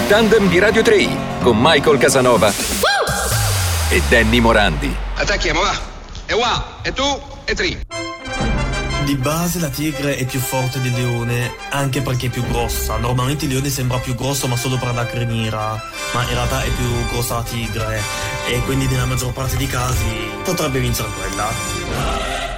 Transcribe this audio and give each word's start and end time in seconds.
Il 0.00 0.06
tandem 0.08 0.48
di 0.48 0.58
Radio 0.58 0.82
3 0.82 1.08
con 1.42 1.58
Michael 1.60 1.98
Casanova 1.98 2.50
e 3.90 4.02
Danny 4.08 4.40
Morandi. 4.40 4.92
Attacchiamo, 5.14 5.60
va. 5.60 5.78
E 6.24 6.32
wow, 6.32 6.62
e 6.82 6.92
tu, 6.92 7.22
e 7.44 7.54
tri. 7.54 7.78
Di 9.04 9.14
base 9.16 9.60
la 9.60 9.68
tigre 9.68 10.16
è 10.16 10.24
più 10.24 10.40
forte 10.40 10.80
del 10.80 10.92
leone, 10.92 11.54
anche 11.68 12.00
perché 12.00 12.26
è 12.26 12.30
più 12.30 12.44
grossa. 12.46 12.96
Normalmente 12.96 13.44
il 13.44 13.52
leone 13.52 13.68
sembra 13.68 13.98
più 13.98 14.14
grosso 14.14 14.48
ma 14.48 14.56
solo 14.56 14.78
per 14.78 14.94
la 14.94 15.04
criniera, 15.04 15.80
ma 16.12 16.22
in 16.22 16.30
realtà 16.30 16.62
è 16.62 16.68
più 16.70 17.06
grossa 17.12 17.34
la 17.34 17.42
tigre 17.42 18.00
e 18.48 18.58
quindi 18.62 18.86
nella 18.86 19.04
maggior 19.04 19.32
parte 19.32 19.58
dei 19.58 19.68
casi 19.68 20.30
potrebbe 20.42 20.80
vincere 20.80 21.08
quella. 21.10 22.49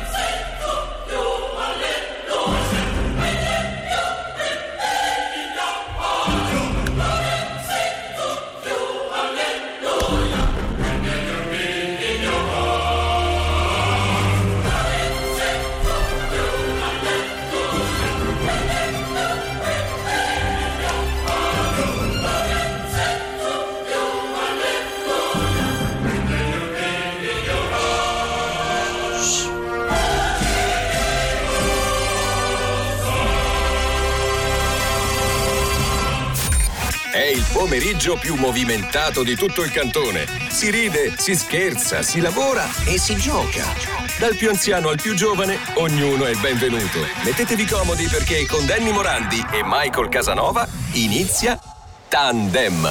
Pomeriggio 37.52 38.16
più 38.16 38.34
movimentato 38.34 39.22
di 39.22 39.36
tutto 39.36 39.62
il 39.62 39.70
cantone. 39.70 40.26
Si 40.48 40.70
ride, 40.70 41.14
si 41.18 41.36
scherza, 41.36 42.02
si 42.02 42.20
lavora 42.20 42.66
e 42.84 42.98
si 42.98 43.14
gioca. 43.16 43.64
Dal 44.18 44.34
più 44.36 44.48
anziano 44.48 44.88
al 44.88 45.00
più 45.00 45.14
giovane, 45.14 45.58
ognuno 45.74 46.24
è 46.24 46.34
benvenuto. 46.36 47.06
Mettetevi 47.22 47.66
comodi 47.66 48.06
perché 48.08 48.46
con 48.46 48.64
Danny 48.64 48.90
Morandi 48.90 49.44
e 49.52 49.60
Michael 49.64 50.08
Casanova 50.08 50.66
inizia 50.92 51.60
Tandem. 52.08 52.90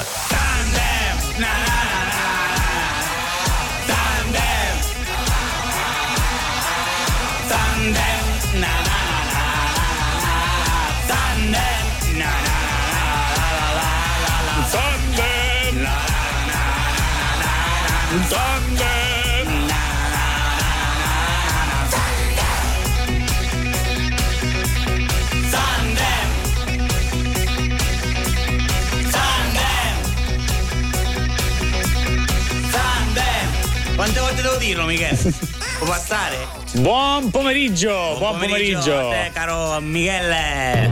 Quante 33.95 34.20
volte 34.20 34.42
devo 34.42 34.58
dirlo, 34.58 34.86
Michele? 34.86 35.16
Può 35.80 35.88
bastare? 35.88 36.36
Buon 36.73 37.30
pomeriggio, 37.30 38.18
buon, 38.18 38.36
a 38.36 38.40
pomeriggio. 38.40 39.09
te, 39.09 39.30
caro 39.31 39.80
Michele. 39.80 40.90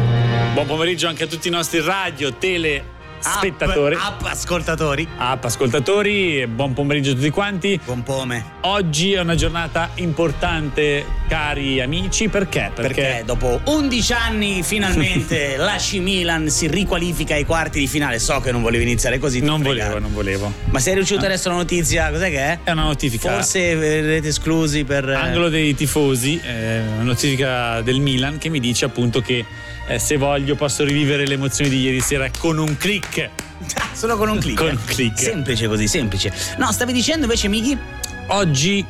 Buon 0.54 0.66
pomeriggio 0.66 1.10
anche 1.10 1.26
a 1.26 1.28
tutti 1.28 1.50
i 1.50 1.52
nostri 1.52 1.82
radio, 1.82 2.34
tele, 2.34 2.98
spettatori. 3.20 3.96
App, 4.00 4.24
ascoltatori. 4.24 5.08
App 5.18 5.44
ascoltatori, 5.46 6.46
buon 6.48 6.74
pomeriggio 6.74 7.12
a 7.12 7.14
tutti 7.16 7.30
quanti. 7.30 7.80
Buon 7.84 8.04
pome. 8.04 8.44
Oggi 8.62 9.14
è 9.14 9.20
una 9.20 9.36
giornata 9.36 9.90
importante, 9.96 11.06
cari 11.28 11.82
amici, 11.82 12.28
perché? 12.30 12.72
Perché 12.74 13.24
dopo 13.26 13.60
11 13.66 14.14
anni 14.14 14.64
finalmente 14.64 15.56
l'AC 15.58 15.94
Milan 15.96 16.50
si 16.50 16.68
riqualifica 16.68 17.34
ai 17.36 17.46
quarti 17.46 17.80
di 17.80 17.88
finale. 17.88 18.20
So 18.20 18.40
che 18.40 18.52
non 18.52 18.62
volevi 18.62 18.84
iniziare 18.84 19.18
così. 19.20 19.42
non 19.42 19.62
volevo, 19.62 20.00
non 20.00 20.14
volevo. 20.14 20.52
Ma 20.70 20.80
sei 20.80 20.94
riuscito 20.96 21.26
adesso 21.26 21.50
la 21.50 21.56
notizia? 21.56 22.10
Cos'è 22.10 22.30
che 22.30 22.40
è? 22.40 22.60
È 22.64 22.72
una 22.72 22.84
notifica. 22.84 23.32
Forse 23.32 23.76
verrete 23.76 24.30
esclusi 24.30 24.84
per. 24.84 25.08
eh, 25.10 25.14
Angolo 25.16 25.50
dei 25.50 25.76
tifosi, 25.76 26.40
eh, 26.44 26.82
una 26.94 27.04
notifica 27.04 27.82
del 27.82 28.00
Milan 28.00 28.38
che 28.38 28.50
mi 28.50 28.60
dice 28.60 28.86
appunto 28.86 29.22
che 29.22 29.46
eh, 29.88 29.98
se 30.00 30.18
voglio 30.18 30.56
posso 30.56 30.84
rivivere 30.84 31.26
le 31.26 31.34
emozioni 31.34 31.70
di 31.70 31.82
ieri 31.82 32.00
sera 32.00 32.30
con 32.38 32.58
un 32.58 32.78
click. 32.78 33.09
Solo 33.94 34.18
con 34.18 34.30
un 34.30 34.40
click. 34.40 34.58
Con 34.58 34.70
un 34.70 34.86
click. 34.86 35.20
Semplice 35.20 35.68
così, 35.68 35.88
semplice. 35.88 36.32
No, 36.58 36.72
stavi 36.72 36.94
dicendo 36.94 37.24
invece, 37.24 37.48
Miki? 37.48 37.78
Oggi 38.28 38.86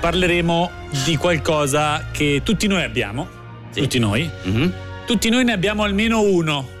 parleremo 0.00 0.70
di 1.04 1.16
qualcosa 1.16 2.06
che 2.12 2.40
tutti 2.44 2.66
noi 2.66 2.82
abbiamo. 2.82 3.28
Tutti 3.74 3.98
noi. 3.98 4.28
Mhm. 4.44 4.72
Tutti 5.06 5.28
noi 5.28 5.44
ne 5.44 5.52
abbiamo 5.52 5.82
almeno 5.82 6.20
uno. 6.20 6.76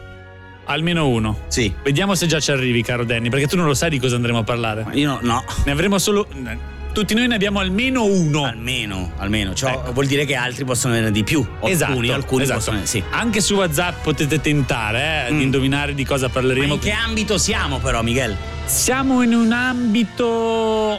Almeno 0.64 1.08
uno. 1.08 1.40
Sì. 1.48 1.72
Vediamo 1.82 2.14
se 2.14 2.26
già 2.26 2.40
ci 2.40 2.50
arrivi, 2.50 2.82
caro 2.82 3.04
Danny, 3.04 3.30
perché 3.30 3.46
tu 3.46 3.56
non 3.56 3.66
lo 3.66 3.74
sai 3.74 3.90
di 3.90 3.98
cosa 3.98 4.16
andremo 4.16 4.38
a 4.38 4.44
parlare. 4.44 4.86
Io 4.92 5.12
no. 5.12 5.18
no. 5.22 5.44
Ne 5.64 5.72
avremo 5.72 5.98
solo. 5.98 6.26
Tutti 6.98 7.14
noi 7.14 7.28
ne 7.28 7.36
abbiamo 7.36 7.60
almeno 7.60 8.02
uno. 8.06 8.42
Almeno, 8.42 9.12
almeno. 9.18 9.54
Cioè, 9.54 9.70
Ecco. 9.70 9.92
vuol 9.92 10.06
dire 10.06 10.24
che 10.24 10.34
altri 10.34 10.64
possono 10.64 10.94
averne 10.94 11.12
di 11.12 11.22
più. 11.22 11.38
Alcuni, 11.48 11.70
esatto, 11.72 12.12
alcuni 12.12 12.42
esatto. 12.42 12.58
possono. 12.58 12.80
Sì. 12.86 13.00
Anche 13.10 13.40
su 13.40 13.54
WhatsApp 13.54 14.02
potete 14.02 14.40
tentare 14.40 15.28
eh, 15.28 15.32
Mm. 15.32 15.36
di 15.36 15.42
indovinare 15.44 15.94
di 15.94 16.04
cosa 16.04 16.26
Ma 16.26 16.32
parleremo. 16.32 16.74
in 16.74 16.80
che 16.80 16.90
ambito 16.90 17.38
siamo, 17.38 17.78
però, 17.78 18.02
Miguel? 18.02 18.36
Siamo 18.64 19.22
in 19.22 19.32
un 19.32 19.52
ambito. 19.52 20.98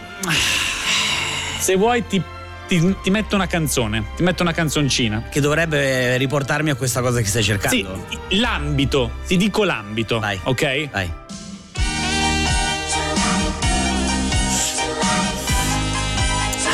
Se 1.60 1.76
vuoi, 1.76 2.08
ti, 2.08 2.22
ti- 2.70 2.96
ti 3.04 3.10
metto 3.10 3.36
una 3.36 3.48
canzone, 3.48 4.06
ti 4.16 4.24
metto 4.24 4.42
una 4.42 4.54
canzoncina. 4.54 5.24
Che 5.30 5.42
dovrebbe 5.42 6.16
riportarmi 6.16 6.70
a 6.70 6.76
questa 6.76 7.02
cosa 7.02 7.20
che 7.20 7.26
stai 7.28 7.44
Sì, 7.44 7.50
cercando. 7.50 8.06
l'ambito, 8.30 9.12
ti 9.28 9.36
dico 9.36 9.66
l'ambito. 9.66 10.20
Vai. 10.20 10.40
Ok? 10.44 10.90
Dai. 10.92 11.12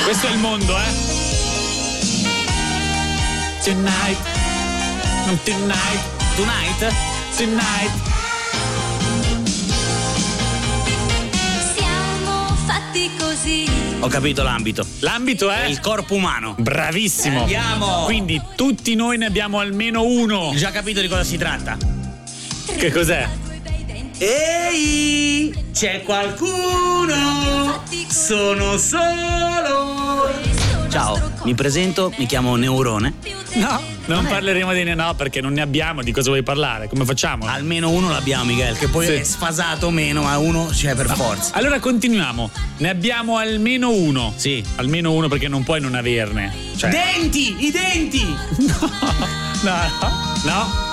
Questo 0.05 0.27
è 0.27 0.31
il 0.31 0.37
mondo, 0.37 0.77
eh? 0.77 0.83
Tonight. 3.63 4.19
Non 5.25 5.39
tonight. 5.43 6.35
Tonight? 6.35 6.93
Tonight. 7.35 7.91
Siamo 11.75 12.55
fatti 12.65 13.09
così. 13.17 13.65
Ho 13.99 14.07
capito 14.07 14.43
l'ambito. 14.43 14.85
L'ambito 14.99 15.49
È 15.49 15.63
è. 15.63 15.65
il 15.65 15.79
corpo 15.79 16.13
umano. 16.13 16.55
Bravissimo. 16.59 17.41
Andiamo. 17.41 18.03
Quindi 18.03 18.39
tutti 18.55 18.93
noi 18.93 19.17
ne 19.17 19.25
abbiamo 19.25 19.59
almeno 19.59 20.03
uno. 20.03 20.37
Ho 20.37 20.55
già 20.55 20.69
capito 20.69 21.01
di 21.01 21.07
cosa 21.07 21.23
si 21.23 21.37
tratta. 21.37 21.75
Che 22.77 22.91
cos'è? 22.91 23.27
Ehi, 24.17 25.53
c'è 25.73 26.01
qualcuno? 26.03 27.83
Sono 28.07 28.77
solo. 28.77 30.31
Ciao, 30.89 31.19
mi 31.43 31.53
presento, 31.53 32.13
mi 32.17 32.25
chiamo 32.25 32.55
Neurone. 32.55 33.15
No, 33.55 33.81
non 34.05 34.25
parleremo 34.25 34.71
di 34.73 34.83
ne 34.83 34.95
no 34.95 35.13
perché 35.15 35.41
non 35.41 35.51
ne 35.51 35.61
abbiamo. 35.61 36.01
Di 36.01 36.13
cosa 36.13 36.29
vuoi 36.29 36.43
parlare? 36.43 36.87
Come 36.87 37.03
facciamo? 37.03 37.45
Almeno 37.45 37.89
uno 37.89 38.09
l'abbiamo, 38.09 38.45
Miguel, 38.45 38.77
che 38.77 38.87
poi 38.87 39.05
Sì. 39.05 39.11
è 39.13 39.23
sfasato 39.23 39.87
o 39.87 39.91
meno, 39.91 40.23
ma 40.23 40.37
uno 40.37 40.67
c'è 40.71 40.95
per 40.95 41.09
forza. 41.13 41.53
Allora 41.53 41.79
continuiamo. 41.79 42.49
Ne 42.77 42.89
abbiamo 42.89 43.37
almeno 43.37 43.91
uno. 43.91 44.31
Sì. 44.37 44.63
Almeno 44.75 45.11
uno 45.11 45.27
perché 45.27 45.49
non 45.49 45.63
puoi 45.63 45.81
non 45.81 45.93
averne. 45.95 46.53
Cioè. 46.77 46.89
Denti, 46.89 47.55
i 47.65 47.71
denti! 47.71 48.23
No, 49.65 49.71
no, 49.71 50.11
no. 50.43 50.84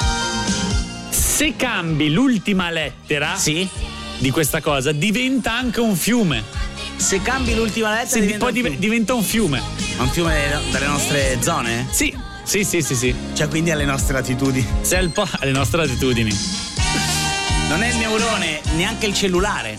Se 1.43 1.55
cambi 1.57 2.09
l'ultima 2.13 2.71
lettera 2.71 3.35
Sì. 3.35 3.69
di 4.19 4.31
questa 4.31 4.61
cosa, 4.61 4.93
diventa 4.93 5.53
anche 5.53 5.81
un 5.81 5.97
fiume. 5.97 6.45
Se 6.95 7.21
cambi 7.21 7.57
l'ultima 7.57 7.91
lettera 7.91 8.07
Sì, 8.11 8.21
diventa 8.21 8.45
poi 8.47 8.55
un 8.59 8.63
fiume. 8.63 8.79
diventa 8.79 9.15
un 9.15 9.23
fiume. 9.25 9.61
Ma 9.97 10.03
un 10.05 10.09
fiume 10.11 10.61
delle 10.71 10.87
nostre 10.87 11.39
zone? 11.43 11.89
Sì, 11.91 12.17
sì, 12.45 12.63
sì, 12.63 12.81
sì, 12.81 12.95
sì. 12.95 13.13
Cioè 13.35 13.49
quindi 13.49 13.73
alle 13.73 13.85
nostre 13.85 14.13
latitudini. 14.13 14.65
Sei 14.83 15.05
un 15.05 15.11
po' 15.11 15.27
alle 15.41 15.51
nostre 15.51 15.79
latitudini. 15.79 16.31
Non 17.71 17.83
è 17.83 17.89
il 17.89 17.97
neurone, 17.97 18.61
neanche 18.77 19.07
il 19.07 19.15
cellulare. 19.15 19.77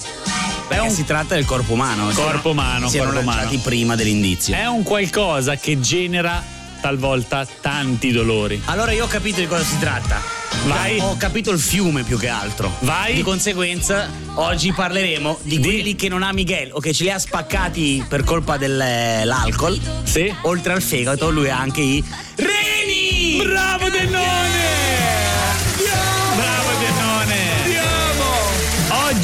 Perché 0.68 0.88
un- 0.88 0.94
si 0.94 1.06
tratta 1.06 1.36
del 1.36 1.46
corpo 1.46 1.72
umano. 1.72 2.10
Corpo 2.10 2.50
umano, 2.50 2.90
Si 2.90 2.98
corpo 2.98 3.20
umano. 3.20 3.50
prima 3.64 3.96
dell'indizio. 3.96 4.54
È 4.54 4.66
un 4.68 4.84
qualcosa 4.84 5.56
che 5.56 5.80
genera 5.80 6.44
talvolta 6.82 7.48
tanti 7.62 8.12
dolori. 8.12 8.62
Allora 8.66 8.92
io 8.92 9.06
ho 9.06 9.08
capito 9.08 9.40
di 9.40 9.48
cosa 9.48 9.64
si 9.64 9.80
tratta. 9.80 10.42
Vai. 10.65 11.00
Ho 11.00 11.18
capito 11.18 11.51
il 11.51 11.60
fiume 11.60 12.04
più 12.04 12.18
che 12.18 12.27
altro. 12.27 12.71
Vai. 12.80 13.13
Di 13.15 13.21
conseguenza, 13.21 14.10
oggi 14.36 14.71
parleremo 14.71 15.39
di, 15.44 15.60
quelli 15.60 15.95
che 15.95 16.07
non 16.07 16.24
ha 16.24 16.31
Miguel 16.31 16.69
o 16.71 16.80
che 16.80 16.94
ce 16.94 17.04
li 17.04 17.12
ha 17.12 17.19
spaccati 17.19 18.06
per 18.07 18.24
colpa 18.24 18.57
dell'alcol. 18.57 19.80
Sì? 20.04 20.33
Oltre 20.44 20.74
al 20.74 20.81
fegato, 20.81 21.30
lui 21.30 21.50
ha 21.50 21.60
anche 21.60 21.81
i 21.81 22.04
reni! 22.36 23.44
Bravo 23.44 23.89
Dennone! 23.89 24.83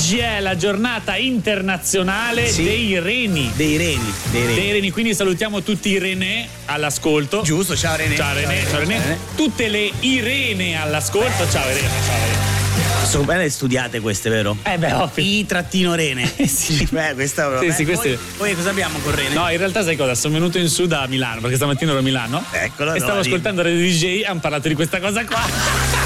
Oggi 0.10 0.18
è 0.22 0.40
la 0.40 0.56
giornata 0.56 1.18
internazionale 1.18 2.48
Sì. 2.48 2.64
dei 2.64 2.98
reni. 3.00 3.52
Dei 3.56 3.78
reni. 3.78 4.12
Dei 4.32 4.42
reni. 4.48 4.54
Dei 4.56 4.72
reni, 4.72 4.90
quindi 4.90 5.14
salutiamo 5.14 5.62
tutti 5.62 5.90
i 5.90 6.00
René 6.00 6.48
all'ascolto. 6.66 7.44
Giusto, 7.44 7.78
ciao 7.78 7.96
René. 7.96 8.16
Ciao 8.16 8.34
René, 8.34 8.66
ciao 8.68 8.80
René. 8.80 9.20
Tutte 9.36 9.68
le 9.68 9.92
Irene 10.00 10.82
all'ascolto. 10.82 11.48
Ciao 11.52 11.70
Irene, 11.70 11.88
ciao 12.08 12.18
Irene. 12.18 13.06
Sono 13.06 13.24
belle 13.24 13.50
studiate 13.52 14.00
queste, 14.00 14.32
vero? 14.32 14.58
Eh 14.64 14.80
beh, 14.80 14.94
ovvio. 14.94 15.24
I 15.24 15.46
trattino 15.46 15.94
Rene. 15.94 16.28
sì. 16.48 16.88
Beh, 16.90 17.14
questa 17.14 17.60
Sì, 17.60 17.72
sì, 17.72 17.84
Beh, 17.84 17.94
queste- 17.94 18.14
poi, 18.16 18.34
poi 18.38 18.56
cosa 18.56 18.72
abbiamo 18.72 18.98
con 19.04 19.14
Rene? 19.14 19.36
No, 19.36 19.48
in 19.52 19.58
realtà 19.60 19.84
sai 19.84 19.96
cosa? 19.96 20.16
Sono 20.16 20.34
venuto 20.34 20.58
in 20.58 20.70
su 20.70 20.88
da 20.88 21.06
Milano, 21.06 21.40
perché 21.42 21.56
stamattina 21.56 21.92
ero 21.92 22.00
a 22.00 22.04
Milano. 22.04 22.44
Eccolo, 22.50 22.96
E 22.96 23.00
stavo 23.00 23.20
ascoltando 23.20 23.62
Radio 23.62 23.78
DJ 23.80 24.22
e 24.22 24.26
hanno 24.26 24.40
parlato 24.40 24.68
di 24.70 24.74
questa 24.74 25.00
cosa 25.00 25.24
qua. 25.24 25.98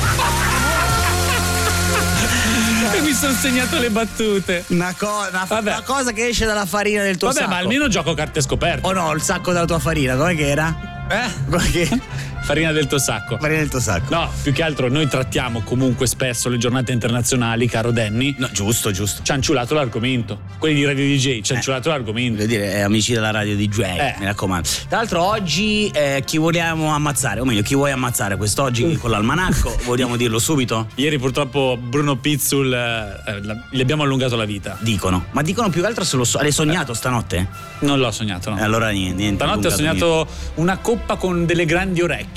mi 3.13 3.19
sono 3.19 3.33
segnato 3.35 3.77
le 3.77 3.91
battute. 3.91 4.63
Una, 4.69 4.91
co- 4.97 5.27
una, 5.29 5.45
Vabbè. 5.47 5.69
una 5.71 5.81
cosa 5.83 6.11
che 6.13 6.29
esce 6.29 6.45
dalla 6.45 6.65
farina 6.65 7.03
del 7.03 7.15
tuo 7.17 7.27
Vabbè, 7.27 7.41
sacco. 7.41 7.51
ma 7.51 7.57
almeno 7.57 7.87
gioco 7.87 8.15
carte 8.15 8.41
scoperte. 8.41 8.87
O 8.87 8.91
no, 8.91 9.11
il 9.13 9.21
sacco 9.21 9.53
della 9.53 9.65
tua 9.65 9.77
farina, 9.77 10.15
com'è 10.15 10.35
che 10.35 10.49
era? 10.49 11.05
Eh? 11.11 11.61
Che? 11.71 12.01
Farina 12.43 12.71
del 12.73 12.87
tuo 12.87 12.97
sacco. 12.99 13.37
farina 13.39 13.59
del 13.59 13.69
tuo 13.69 13.79
sacco. 13.79 14.13
No, 14.13 14.29
più 14.41 14.51
che 14.51 14.63
altro 14.63 14.89
noi 14.89 15.07
trattiamo 15.07 15.61
comunque 15.61 16.07
spesso 16.07 16.49
le 16.49 16.57
giornate 16.57 16.91
internazionali, 16.91 17.67
caro 17.67 17.91
Danny. 17.91 18.35
No, 18.37 18.49
giusto, 18.51 18.91
giusto. 18.91 19.23
Ci 19.23 19.31
hanno 19.31 19.41
ciulato 19.41 19.73
l'argomento. 19.73 20.39
Quelli 20.57 20.75
di 20.75 20.85
Radio 20.85 21.05
DJ 21.05 21.41
ci 21.41 21.53
hanno 21.53 21.61
ciulato 21.61 21.89
l'argomento. 21.89 22.35
Voglio 22.35 22.47
dire, 22.47 22.73
eh, 22.73 22.81
amici 22.81 23.13
della 23.13 23.31
radio 23.31 23.55
di 23.55 23.67
Jay, 23.69 23.97
Eh. 23.97 24.15
mi 24.19 24.25
raccomando. 24.25 24.67
Tra 24.89 24.97
l'altro, 24.97 25.23
oggi 25.23 25.87
eh, 25.93 26.21
chi 26.25 26.37
vogliamo 26.37 26.93
ammazzare? 26.93 27.39
O 27.39 27.45
meglio, 27.45 27.61
chi 27.61 27.75
vuoi 27.75 27.91
ammazzare 27.91 28.35
quest'oggi 28.35 28.97
con 28.97 29.09
l'almanacco? 29.09 29.75
Vogliamo 29.85 30.17
dirlo 30.17 30.37
subito? 30.39 30.87
Ieri 30.95 31.17
purtroppo 31.17 31.77
Bruno 31.81 32.17
Pizzul 32.17 32.73
eh, 32.73 33.31
eh, 33.31 33.41
la- 33.41 33.63
gli 33.69 33.79
abbiamo 33.79 34.03
allungato 34.03 34.35
la 34.35 34.45
vita. 34.45 34.77
Dicono. 34.81 35.25
Ma 35.31 35.41
dicono 35.41 35.69
più 35.69 35.79
che 35.81 35.87
altro 35.87 36.03
se 36.03 36.17
lo 36.17 36.25
so. 36.25 36.39
L'hai 36.41 36.51
sognato 36.51 36.93
stanotte? 36.93 37.47
Non 37.79 37.99
l'ho 37.99 38.11
sognato, 38.11 38.49
no. 38.49 38.57
Eh, 38.59 38.61
allora 38.63 38.89
niente. 38.89 39.21
niente 39.21 39.43
Stanotte 39.43 39.67
ho 39.67 39.71
sognato 39.71 40.27
una 40.55 40.77
coppa 40.77 41.15
con 41.15 41.45
delle 41.45 41.65
grandi 41.65 42.01
orecchie. 42.01 42.31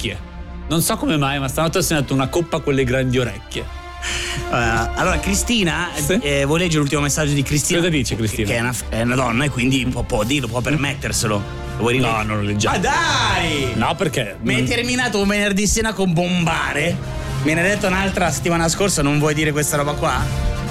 Non 0.69 0.82
so 0.82 0.96
come 0.96 1.16
mai, 1.16 1.38
ma 1.38 1.48
stanotte 1.48 1.78
ho 1.78 1.82
sognato 1.82 2.12
una 2.12 2.28
coppa 2.28 2.60
con 2.60 2.75
le 2.75 2.84
grandi 2.84 3.19
orecchie. 3.19 3.64
Eh, 4.50 4.54
allora, 4.94 5.19
Cristina, 5.19 5.88
Sì. 5.94 6.19
eh, 6.22 6.44
vuoi 6.44 6.60
leggere 6.60 6.81
l'ultimo 6.81 7.00
messaggio 7.00 7.32
di 7.32 7.43
Cristina? 7.43 7.78
Cosa 7.78 7.90
dice 7.90 8.14
Cristina? 8.16 8.48
Che 8.48 8.56
è 8.56 8.60
una, 8.60 8.75
è 8.88 9.02
una 9.02 9.14
donna 9.14 9.44
e 9.44 9.48
quindi 9.50 9.84
può, 9.87 10.02
può 10.02 10.22
dirlo, 10.25 10.48
può 10.48 10.60
permetterselo. 10.60 11.34
Lo 11.76 11.82
vuoi 11.82 11.98
No, 11.98 12.06
rileggere? 12.06 12.25
non 12.26 12.37
lo 12.37 12.43
leggiamo. 12.43 12.76
Ma 12.76 12.82
dai! 12.82 13.72
No, 13.75 13.94
perché? 13.96 14.37
Mi 14.43 14.54
hai 14.54 14.64
terminato 14.64 15.20
un 15.20 15.28
venerdì 15.28 15.66
sera 15.66 15.93
con 15.93 16.12
bombare? 16.12 16.96
Me 17.43 17.54
ne 17.54 17.62
hai 17.62 17.69
detto 17.69 17.87
un'altra 17.87 18.31
settimana 18.31 18.69
scorsa, 18.69 19.02
non 19.02 19.19
vuoi 19.19 19.34
dire 19.34 19.52
questa 19.52 19.76
roba 19.76 19.93
qua? 19.93 20.20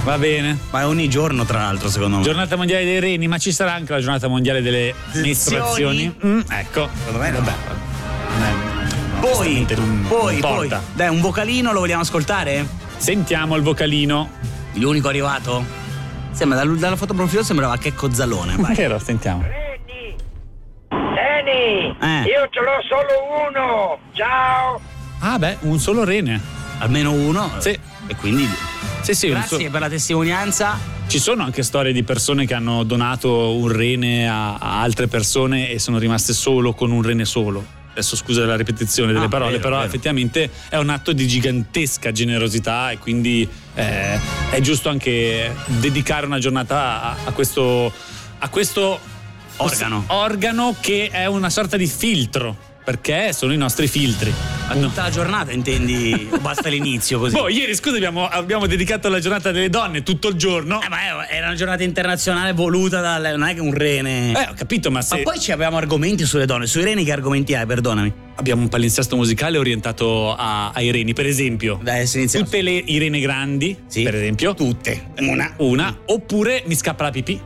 Va 0.03 0.17
bene. 0.17 0.57
Ma 0.71 0.81
è 0.81 0.85
ogni 0.85 1.09
giorno, 1.09 1.45
tra 1.45 1.59
l'altro, 1.59 1.89
secondo 1.89 2.17
me. 2.17 2.23
Giornata 2.23 2.55
mondiale 2.55 2.83
dei 2.83 2.99
reni, 2.99 3.27
ma 3.27 3.37
ci 3.37 3.51
sarà 3.51 3.73
anche 3.73 3.91
la 3.93 3.99
giornata 4.01 4.27
mondiale 4.27 4.61
delle 4.61 4.93
mestruazioni. 5.13 6.13
Mm, 6.25 6.39
ecco. 6.49 6.89
Secondo 6.97 7.19
me 7.19 7.29
no. 7.31 7.39
Vabbè. 7.39 7.53
Poi, 9.33 9.65
poi, 10.07 10.37
poi. 10.39 10.69
Dai, 10.93 11.09
un 11.09 11.19
vocalino 11.19 11.71
lo 11.73 11.79
vogliamo 11.79 12.03
ascoltare? 12.03 12.63
Sentiamo 12.97 13.55
il 13.55 13.63
vocalino. 13.63 14.29
L'unico 14.73 15.07
arrivato? 15.07 15.65
Sembra, 16.29 16.57
dal- 16.59 16.77
dalla 16.77 16.95
foto 16.95 17.15
profilo 17.15 17.41
sembrava 17.41 17.75
Checco 17.77 18.13
Zalone. 18.13 18.55
Vai. 18.57 18.75
Vero, 18.75 18.99
sentiamo. 18.99 19.41
Reni! 19.41 20.15
Reni! 20.89 21.97
Eh. 21.99 22.21
Io 22.29 22.47
ce 22.51 22.59
l'ho 22.59 22.81
solo 22.87 23.49
uno! 23.49 23.97
Ciao! 24.13 24.79
Ah, 25.19 25.39
beh, 25.39 25.57
un 25.61 25.79
solo 25.79 26.03
rene. 26.03 26.39
Almeno 26.77 27.11
uno. 27.11 27.49
Sì. 27.57 27.69
E 28.07 28.15
quindi. 28.17 28.47
Sì, 29.01 29.15
sì, 29.15 29.29
Grazie 29.29 29.65
so- 29.65 29.71
per 29.71 29.81
la 29.81 29.89
testimonianza. 29.89 30.77
Ci 31.07 31.17
sono 31.19 31.43
anche 31.43 31.63
storie 31.63 31.93
di 31.93 32.03
persone 32.03 32.45
che 32.45 32.53
hanno 32.53 32.83
donato 32.83 33.55
un 33.55 33.69
rene 33.71 34.29
a, 34.29 34.53
a 34.55 34.81
altre 34.81 35.07
persone 35.07 35.69
e 35.71 35.79
sono 35.79 35.97
rimaste 35.97 36.33
solo 36.33 36.73
con 36.73 36.91
un 36.91 37.01
rene 37.01 37.25
solo. 37.25 37.74
Adesso 37.97 38.17
scusa 38.17 38.43
la 38.45 38.57
ripetizione 38.57 39.13
delle 39.13 39.25
Ah, 39.25 39.29
parole, 39.29 39.51
vero, 39.51 39.63
però 39.63 39.75
vero. 39.77 39.87
effettivamente 39.87 40.49
è 40.67 40.75
un 40.75 40.89
atto 40.89 41.13
di 41.13 41.25
gigantesca 41.27 42.11
generosità 42.11 42.91
e 42.91 42.97
quindi 42.97 43.47
eh, 43.73 44.19
è 44.51 44.59
giusto 44.59 44.89
anche 44.89 45.55
dedicare 45.79 46.25
una 46.25 46.37
giornata 46.39 47.01
a, 47.01 47.15
a 47.23 47.31
questo, 47.31 47.89
a 48.39 48.49
questo 48.49 48.99
Organo. 49.57 50.03
organo 50.07 50.75
che 50.81 51.07
è 51.09 51.25
una 51.25 51.49
sorta 51.49 51.77
di 51.77 51.87
filtro, 51.87 52.57
perché 52.85 53.33
sono 53.33 53.51
i 53.51 53.57
nostri 53.57 53.87
filtri. 53.87 54.31
Hanno- 54.67 54.87
Tutta 54.87 55.01
la 55.03 55.09
giornata 55.09 55.51
intendi? 55.51 56.27
o 56.31 56.37
basta 56.37 56.69
l'inizio 56.69 57.19
così? 57.19 57.33
Boh, 57.35 57.49
ieri 57.49 57.75
scusa 57.75 57.95
abbiamo, 57.97 58.27
abbiamo 58.27 58.67
dedicato 58.67 59.09
la 59.09 59.19
giornata 59.19 59.51
delle 59.51 59.69
donne 59.69 60.03
tutto 60.03 60.27
il 60.29 60.35
giorno. 60.35 60.81
Eh, 60.81 60.87
ma 60.87 61.27
era 61.27 61.47
una 61.47 61.55
giornata 61.55 61.83
internazionale 61.83 62.53
voluta 62.53 63.01
dal. 63.01 63.33
Non 63.37 63.47
è 63.49 63.53
che 63.55 63.59
un 63.61 63.73
rene. 63.73 64.31
Eh, 64.31 64.49
ho 64.51 64.53
capito, 64.55 64.91
ma 64.91 65.01
se 65.01 65.17
Ma 65.17 65.23
poi 65.23 65.39
ci 65.39 65.51
abbiamo 65.51 65.77
argomenti 65.77 66.25
sulle 66.25 66.45
donne. 66.45 66.67
Sui 66.67 66.83
reni 66.83 67.03
che 67.03 67.11
argomenti 67.11 67.53
hai, 67.55 67.65
perdonami? 67.65 68.13
abbiamo 68.37 68.61
un 68.63 68.69
palinsesto 68.69 69.15
musicale 69.15 69.57
orientato 69.57 70.35
a- 70.35 70.69
ai 70.71 70.91
reni, 70.91 71.13
per 71.13 71.25
esempio. 71.25 71.79
Dai. 71.81 72.05
Tutte 72.07 72.61
le 72.61 72.71
irene 72.71 73.19
grandi, 73.19 73.75
Sì. 73.87 74.03
per 74.03 74.13
esempio. 74.15 74.53
Tutte. 74.53 75.07
Una. 75.19 75.53
Una. 75.57 75.97
Oppure 76.05 76.61
mi 76.67 76.75
scappa 76.75 77.03
la 77.05 77.11
pipì. 77.11 77.39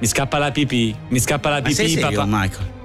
Mi 0.00 0.06
scappa 0.08 0.38
la 0.38 0.50
pipì. 0.50 0.92
Mi 1.08 1.20
scappa 1.20 1.48
la 1.50 1.60
Ma 1.60 1.70
sei 1.70 1.86
pipì, 1.86 2.00
serio, 2.00 2.18
papà. 2.18 2.28
Michael? 2.28 2.80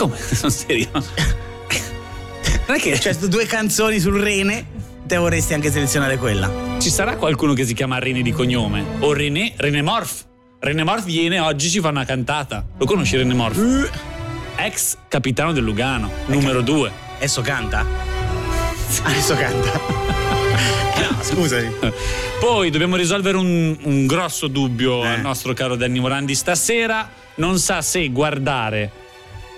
Come? 0.00 0.16
Sono 0.32 0.50
serio? 0.50 0.88
non 0.92 2.76
è 2.76 2.80
che 2.80 2.98
Cioè, 2.98 3.14
due 3.16 3.44
canzoni 3.44 4.00
sul 4.00 4.18
rene, 4.18 4.64
te 5.04 5.16
vorresti 5.18 5.52
anche 5.52 5.70
selezionare 5.70 6.16
quella. 6.16 6.50
ci 6.78 6.88
sarà 6.88 7.16
qualcuno 7.16 7.52
che 7.52 7.66
si 7.66 7.74
chiama 7.74 7.98
Rene 7.98 8.22
di 8.22 8.32
cognome? 8.32 8.82
O 9.00 9.12
René? 9.12 9.52
René 9.56 9.82
Morph. 9.82 10.24
René 10.60 10.84
Morph 10.84 11.04
viene 11.04 11.38
oggi 11.38 11.68
ci 11.68 11.80
fa 11.80 11.88
una 11.88 12.06
cantata. 12.06 12.64
Lo 12.78 12.86
conosci 12.86 13.18
René 13.18 13.34
Morph? 13.34 13.58
Uh. 13.58 13.86
Ex 14.56 14.96
capitano 15.08 15.52
del 15.52 15.64
Lugano, 15.64 16.10
numero 16.26 16.62
due. 16.62 16.90
Adesso 17.16 17.42
canta? 17.42 17.84
Adesso 19.02 19.34
canta. 19.34 19.72
Eh 20.96 21.00
no, 21.10 21.16
scusami. 21.22 21.74
Poi 22.40 22.70
dobbiamo 22.70 22.96
risolvere 22.96 23.36
un, 23.36 23.76
un 23.82 24.06
grosso 24.06 24.48
dubbio 24.48 25.04
Eh. 25.04 25.08
al 25.08 25.20
nostro 25.20 25.52
caro 25.52 25.76
Danny 25.76 25.98
Morandi 25.98 26.34
stasera. 26.34 27.06
Non 27.36 27.58
sa 27.58 27.80
se 27.82 28.08
guardare 28.08 28.99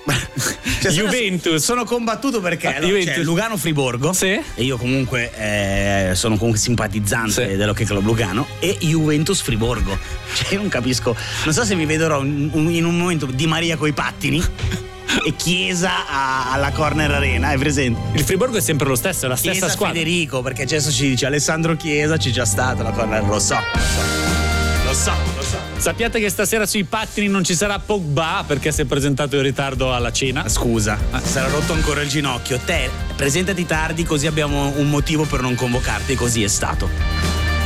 Cioè, 0.82 0.90
Juventus. 0.90 1.62
Sono 1.62 1.84
combattuto 1.84 2.40
perché 2.40 2.66
Ah, 2.66 2.70
allora, 2.70 2.86
Juventus. 2.88 3.14
c'è 3.14 3.22
Lugano 3.22 3.56
Friborgo. 3.56 4.12
Sì. 4.12 4.30
E 4.54 4.62
io 4.64 4.76
comunque 4.76 5.30
eh, 5.36 6.14
sono 6.16 6.36
comunque 6.36 6.58
simpatizzante 6.60 7.50
Sì. 7.50 7.56
dell'Hockey 7.56 7.86
Club 7.86 8.04
Lugano 8.04 8.46
e 8.58 8.76
Juventus 8.80 9.40
Friborgo. 9.40 9.96
Cioè 10.34 10.54
io 10.54 10.58
non 10.58 10.68
capisco, 10.68 11.14
non 11.44 11.54
so 11.54 11.64
se 11.64 11.74
mi 11.76 11.86
vedrò 11.86 12.22
in 12.24 12.50
un, 12.52 12.70
in 12.70 12.84
un 12.84 12.96
momento 12.98 13.26
di 13.26 13.46
Maria 13.46 13.76
coi 13.76 13.92
pattini 13.92 14.42
e 15.24 15.36
Chiesa 15.36 16.08
a- 16.08 16.52
alla 16.52 16.70
Corner 16.72 17.10
Arena, 17.12 17.48
hai 17.48 17.58
presente? 17.58 18.00
Il 18.18 18.24
Friburgo 18.24 18.56
è 18.56 18.60
sempre 18.62 18.88
lo 18.88 18.96
stesso, 18.96 19.26
è 19.26 19.28
la 19.28 19.36
stessa 19.36 19.52
Chiesa 19.52 19.68
squadra. 19.68 19.98
Federico, 19.98 20.42
perché 20.42 20.62
adesso 20.62 20.90
ci 20.90 21.10
dice 21.10 21.26
Alessandro 21.26 21.76
Chiesa, 21.76 22.16
c'è 22.16 22.30
già 22.30 22.44
stato 22.46 22.82
la 22.82 22.90
Corner, 22.90 23.22
lo 23.24 23.38
so. 23.38 23.54
Lo 23.54 23.60
so, 23.78 24.84
lo 24.84 24.94
so. 24.94 25.31
Sappiate 25.82 26.20
che 26.20 26.28
stasera 26.28 26.64
sui 26.64 26.84
pattini 26.84 27.26
non 27.26 27.42
ci 27.42 27.56
sarà 27.56 27.80
Pogba 27.80 28.44
perché 28.46 28.70
si 28.70 28.82
è 28.82 28.84
presentato 28.84 29.34
in 29.34 29.42
ritardo 29.42 29.92
alla 29.92 30.12
cena. 30.12 30.48
Scusa, 30.48 30.96
si 31.20 31.28
sarà 31.28 31.48
rotto 31.48 31.72
ancora 31.72 32.02
il 32.02 32.08
ginocchio. 32.08 32.60
Te, 32.64 32.88
presentati 33.16 33.66
tardi 33.66 34.04
così 34.04 34.28
abbiamo 34.28 34.72
un 34.76 34.88
motivo 34.88 35.24
per 35.24 35.40
non 35.40 35.56
convocarti, 35.56 36.14
così 36.14 36.44
è 36.44 36.46
stato. 36.46 36.88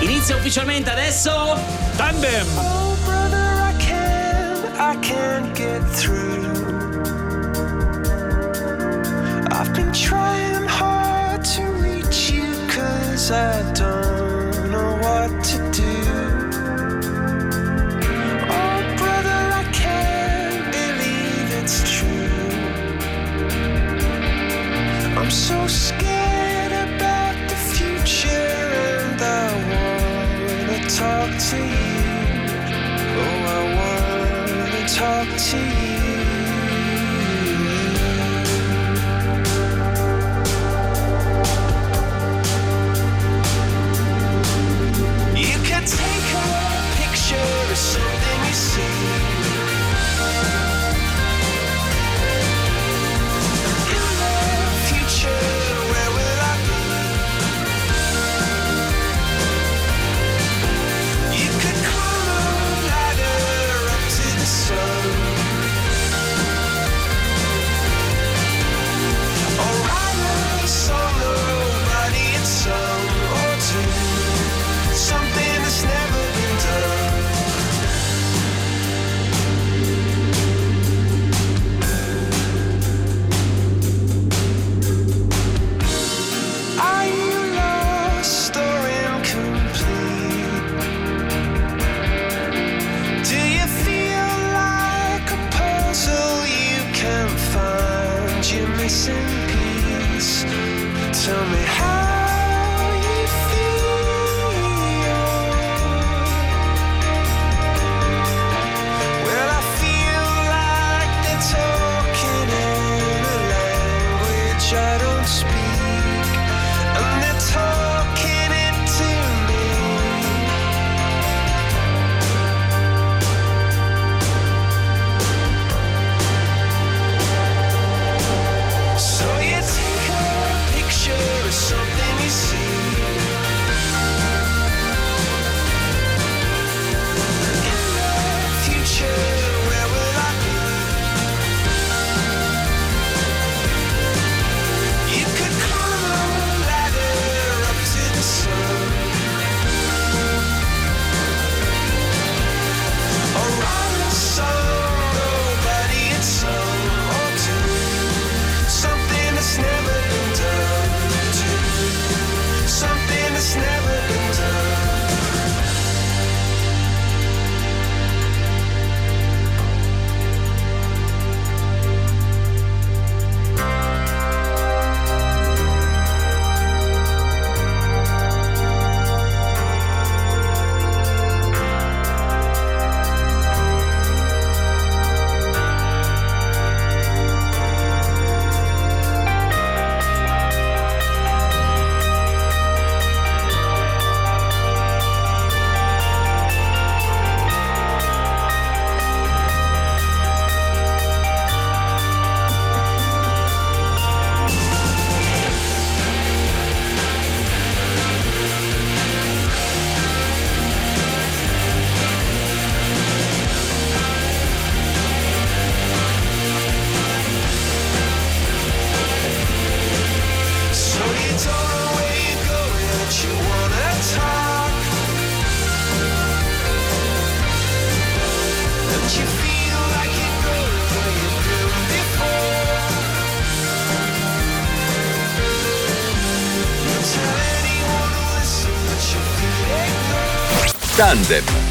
Inizia 0.01 0.35
ufficialmente 0.35 0.91
adesso. 0.91 1.61
Tandem! 1.97 2.47
Oh, 2.57 2.97
brother, 3.05 3.75
I 3.75 3.77
can't, 3.85 4.65
I 4.79 4.99
can't 5.07 5.55
get 5.55 5.83
through. 5.91 6.47
I've 9.51 9.75
been 9.75 9.93
trying 9.93 10.67
hard 10.67 11.45
to 11.55 11.63
reach 11.83 12.31
you, 12.31 12.47
cause 12.67 13.31
I 13.31 13.61
don't 13.75 14.71
know 14.71 14.97
what 15.03 15.45
to 15.51 15.59
do. 15.71 15.76
Talk 30.97 31.31
to 31.51 31.57
you. 31.57 32.07
Oh, 33.19 33.43
I 33.55 33.61
wanna 33.77 34.89
talk 34.89 35.29
to. 35.37 35.59
You 35.59 36.06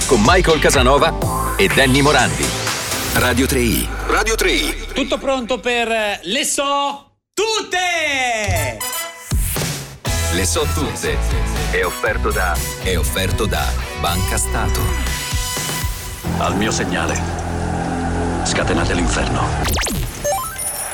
con 0.05 0.21
Michael 0.23 0.59
Casanova 0.59 1.55
e 1.57 1.67
Danny 1.67 2.01
Morandi. 2.01 2.45
Radio 3.13 3.45
3i. 3.45 3.87
Radio 4.07 4.35
3i. 4.35 4.93
Tutto 4.93 5.17
pronto 5.17 5.59
per 5.59 5.89
eh, 5.89 6.19
le 6.23 6.43
so 6.43 7.05
Tutte! 7.33 8.77
Le 10.33 10.45
so 10.45 10.65
tutte. 10.73 11.17
È 11.71 11.83
offerto 11.83 12.31
da. 12.31 12.55
È 12.81 12.97
offerto 12.97 13.45
da 13.45 13.65
Banca 13.99 14.37
Stato. 14.37 14.79
Al 16.37 16.55
mio 16.55 16.71
segnale. 16.71 17.19
Scatenate 18.45 18.93
l'inferno. 18.93 19.43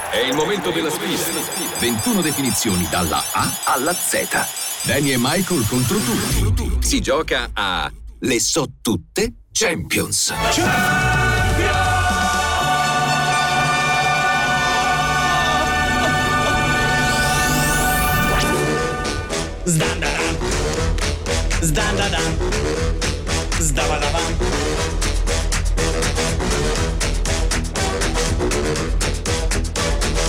È 0.09 0.17
il 0.17 0.33
momento 0.33 0.71
della 0.71 0.89
sfida. 0.89 1.77
21 1.79 2.21
definizioni 2.21 2.87
dalla 2.89 3.23
A 3.33 3.51
alla 3.65 3.93
Z. 3.93 4.27
Danny 4.83 5.11
e 5.11 5.17
Michael 5.19 5.67
contro 5.67 5.97
tutti. 5.97 6.77
Si 6.79 7.01
gioca 7.01 7.51
a 7.53 7.91
Le 8.23 8.39
so 8.39 8.67
tutte 8.83 9.33
Champions. 9.51 10.31
Zdandadan. 19.65 20.35
Zdandadan. 21.61 22.33
Zdavadavan. 23.59 24.33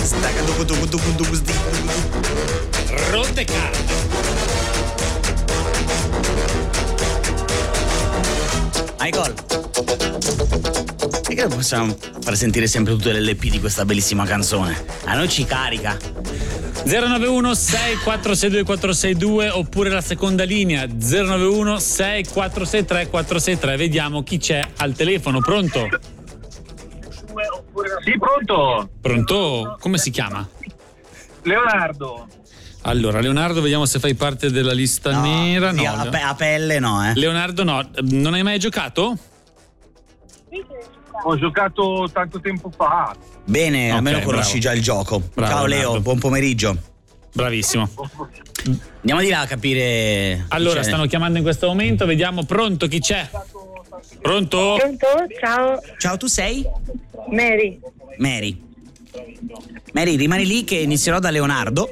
Zdagaduguduguduguduguzdì. 0.03 1.53
rotte 3.11 3.45
carte. 3.45 4.02
Michael. 9.03 9.33
E 11.27 11.35
che 11.35 11.41
non 11.41 11.49
possiamo 11.57 11.93
far 12.21 12.37
sentire 12.37 12.67
sempre 12.67 12.93
tutte 12.93 13.11
le 13.11 13.19
LP 13.19 13.49
di 13.49 13.59
questa 13.59 13.83
bellissima 13.83 14.23
canzone? 14.23 14.81
A 15.03 15.15
noi 15.15 15.27
ci 15.27 15.43
carica. 15.43 15.97
091 16.85 17.53
6462 17.53 18.63
462 18.63 19.49
oppure 19.49 19.89
la 19.89 19.99
seconda 19.99 20.45
linea 20.45 20.85
091 20.87 21.79
6463 21.79 23.07
463 23.07 23.77
vediamo 23.77 24.23
chi 24.23 24.37
c'è 24.37 24.61
al 24.77 24.91
telefono 24.93 25.39
pronto 25.39 25.87
Sì, 28.03 28.17
pronto? 28.19 28.89
pronto 28.99 29.77
come 29.79 29.97
si 29.97 30.09
chiama 30.11 30.45
Leonardo. 31.43 32.27
Allora 32.83 33.19
Leonardo 33.21 33.61
vediamo 33.61 33.85
se 33.85 33.99
fai 33.99 34.13
parte 34.13 34.51
della 34.51 34.73
lista 34.73 35.19
nera 35.21 35.71
no 35.71 35.83
a, 35.89 36.05
pe- 36.09 36.19
a 36.19 36.35
pelle 36.35 36.79
no, 36.79 37.03
eh. 37.09 37.13
Leonardo 37.15 37.63
no 37.63 37.89
non 38.01 38.33
hai 38.33 38.43
mai 38.43 38.59
giocato? 38.59 39.17
Ho 41.25 41.37
giocato 41.37 42.09
tanto 42.11 42.41
tempo 42.41 42.69
fa. 42.75 43.15
Bene, 43.45 43.89
Ok, 43.91 43.95
almeno 43.97 44.19
conosci 44.19 44.59
bravo. 44.59 44.59
già 44.59 44.73
il 44.73 44.81
gioco. 44.81 45.21
Bravo, 45.33 45.51
Ciao 45.53 45.65
Leo, 45.65 45.77
Leonardo. 45.79 46.01
buon 46.01 46.19
pomeriggio. 46.19 46.77
bravissimo 47.33 47.89
Andiamo 48.99 49.21
di 49.21 49.29
là 49.29 49.39
a 49.41 49.45
capire. 49.47 50.45
allora 50.49 50.81
c'è. 50.81 50.87
stanno 50.87 51.05
chiamando 51.05 51.37
in 51.37 51.43
questo 51.43 51.67
momento 51.67 52.05
vediamo 52.05 52.43
pronto 52.43 52.87
chi 52.87 52.99
c'è 52.99 53.29
pronto? 54.21 54.75
Pronto? 54.77 55.07
Ciao, 55.39 55.79
Ciao, 55.97 56.17
tu 56.17 56.27
sei? 56.27 56.65
Mary. 57.31 57.79
Mary. 58.17 58.61
Mary, 59.93 60.15
rimani 60.15 60.45
lì 60.45 60.63
che 60.65 60.75
inizierò 60.75 61.19
da 61.19 61.29
Leonardo. 61.29 61.89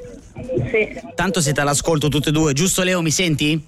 Sì, 0.71 0.99
Tanto 1.15 1.41
siete 1.41 1.59
all'ascolto 1.59 2.07
tutte 2.07 2.29
e 2.29 2.31
due, 2.31 2.53
giusto 2.53 2.83
Leo? 2.83 3.01
Mi 3.01 3.11
senti? 3.11 3.67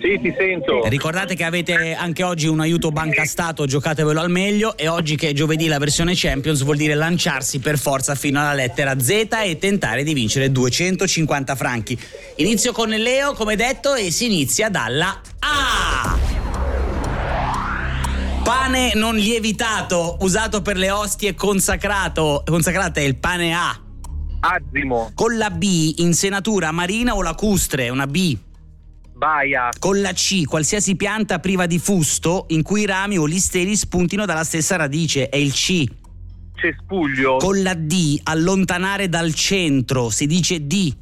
Sì, 0.00 0.20
ti 0.20 0.34
sento. 0.36 0.86
Ricordate 0.86 1.34
che 1.34 1.44
avete 1.44 1.94
anche 1.94 2.22
oggi 2.22 2.46
un 2.46 2.60
aiuto 2.60 2.90
banca 2.90 3.24
stato, 3.24 3.66
giocatevelo 3.66 4.20
al 4.20 4.30
meglio 4.30 4.76
e 4.76 4.88
oggi 4.88 5.16
che 5.16 5.30
è 5.30 5.32
giovedì 5.32 5.66
la 5.66 5.78
versione 5.78 6.12
Champions 6.14 6.62
vuol 6.62 6.76
dire 6.76 6.94
lanciarsi 6.94 7.58
per 7.60 7.78
forza 7.78 8.14
fino 8.14 8.38
alla 8.38 8.52
lettera 8.52 8.98
Z 8.98 9.10
e 9.44 9.58
tentare 9.58 10.04
di 10.04 10.12
vincere 10.12 10.52
250 10.52 11.54
franchi. 11.54 11.98
Inizio 12.36 12.72
con 12.72 12.90
Leo, 12.90 13.32
come 13.32 13.56
detto, 13.56 13.94
e 13.94 14.10
si 14.10 14.26
inizia 14.26 14.68
dalla 14.68 15.20
A. 15.40 16.18
Pane 18.44 18.92
non 18.94 19.16
lievitato, 19.16 20.18
usato 20.20 20.62
per 20.62 20.76
le 20.76 20.90
ostie 20.90 21.34
consacrato, 21.34 22.42
consacrate 22.44 23.00
è 23.00 23.04
il 23.04 23.16
pane 23.16 23.54
A. 23.54 23.80
Azimo, 24.40 25.10
Con 25.14 25.36
la 25.36 25.50
B, 25.50 25.94
insenatura 25.98 26.70
marina 26.72 27.14
o 27.14 27.22
lacustre, 27.22 27.88
una 27.88 28.06
B. 28.06 28.36
Baia, 29.14 29.70
Con 29.78 30.00
la 30.00 30.12
C, 30.12 30.44
qualsiasi 30.44 30.94
pianta 30.94 31.38
priva 31.38 31.66
di 31.66 31.78
fusto 31.78 32.44
in 32.48 32.62
cui 32.62 32.82
i 32.82 32.86
rami 32.86 33.16
o 33.18 33.26
gli 33.26 33.38
steli 33.38 33.74
spuntino 33.76 34.26
dalla 34.26 34.44
stessa 34.44 34.76
radice, 34.76 35.28
è 35.28 35.36
il 35.36 35.52
C. 35.52 35.84
Cespuglio, 36.54 37.36
Con 37.36 37.62
la 37.62 37.74
D, 37.74 38.20
allontanare 38.22 39.08
dal 39.08 39.32
centro, 39.34 40.10
si 40.10 40.26
dice 40.26 40.66
D. 40.66 40.94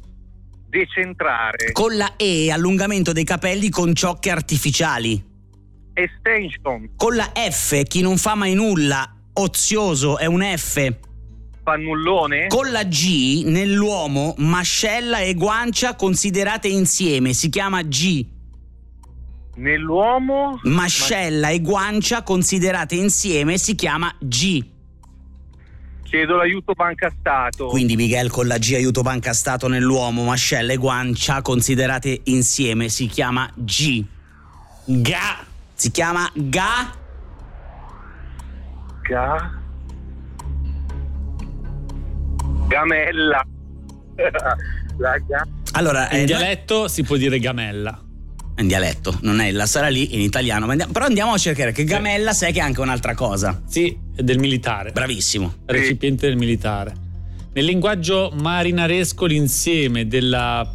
Decentrare, 0.69 1.71
Con 1.71 1.95
la 1.95 2.15
E, 2.15 2.51
allungamento 2.51 3.11
dei 3.11 3.23
capelli 3.23 3.69
con 3.69 3.93
ciocche 3.93 4.29
artificiali. 4.29 5.23
Extension, 5.93 6.91
Con 6.95 7.15
la 7.15 7.31
F, 7.33 7.83
chi 7.83 8.01
non 8.01 8.17
fa 8.17 8.35
mai 8.35 8.53
nulla, 8.53 9.09
ozioso, 9.33 10.17
è 10.17 10.25
un 10.25 10.41
F. 10.41 10.93
Fannullone, 11.65 12.45
Con 12.47 12.71
la 12.71 12.83
G, 12.83 13.43
nell'uomo, 13.43 14.35
mascella 14.37 15.19
e 15.19 15.33
guancia 15.33 15.95
considerate 15.95 16.67
insieme, 16.67 17.33
si 17.33 17.49
chiama 17.49 17.81
G. 17.81 18.23
Nell'uomo, 19.55 20.59
Mascella 20.63 21.49
e 21.49 21.59
guancia 21.61 22.21
considerate 22.21 22.93
insieme 22.93 23.57
si 23.57 23.73
chiama 23.73 24.13
G. 24.19 24.63
chiedo 26.03 26.35
l'aiuto 26.35 26.73
Banca 26.73 27.11
Stato. 27.19 27.65
Quindi 27.67 27.95
Miguel 27.95 28.29
con 28.29 28.47
la 28.47 28.57
G 28.57 28.73
aiuto 28.75 29.01
banca 29.01 29.33
stato 29.33 29.67
nell'uomo, 29.67 30.23
mascella 30.23 30.71
e 30.71 30.77
guancia 30.77 31.41
considerate 31.41 32.21
insieme 32.25 32.89
si 32.89 33.07
chiama 33.07 33.49
G. 33.55 34.03
Ga 34.85 35.43
Si 35.73 35.89
chiama 35.89 36.29
Ga. 36.33 36.93
Ga... 39.01 39.63
Gamella. 42.67 43.45
La 44.97 45.17
ga... 45.27 45.45
Allora, 45.73 46.09
in 46.11 46.21
eh, 46.21 46.25
dialetto 46.25 46.87
si 46.87 47.03
può 47.03 47.15
dire 47.17 47.39
gamella 47.39 47.99
in 48.57 48.67
dialetto, 48.67 49.17
non 49.23 49.41
è 49.41 49.51
la 49.51 49.65
sarà 49.65 49.89
lì 49.89 50.15
in 50.15 50.21
italiano, 50.21 50.65
ma 50.65 50.71
andiamo- 50.71 50.93
però 50.93 51.05
andiamo 51.05 51.33
a 51.33 51.37
cercare 51.37 51.73
che 51.73 51.83
gamella 51.83 52.31
sai 52.31 52.53
che 52.53 52.59
è 52.59 52.61
anche 52.61 52.79
un'altra 52.79 53.13
cosa. 53.13 53.61
sì 53.67 53.97
è 54.15 54.21
del 54.23 54.39
militare 54.39 54.91
Bravissimo. 54.91 55.55
recipiente 55.65 56.27
del 56.27 56.37
militare. 56.37 56.93
Nel 57.53 57.65
linguaggio 57.65 58.31
marinaresco 58.33 59.25
l'insieme 59.25 60.07
della 60.07 60.69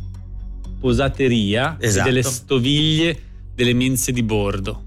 posateria 0.79 1.77
Esatto. 1.81 2.07
e 2.09 2.11
delle 2.11 2.23
stoviglie 2.23 3.19
delle 3.55 3.73
mense 3.73 4.13
di 4.13 4.23
bordo. 4.23 4.85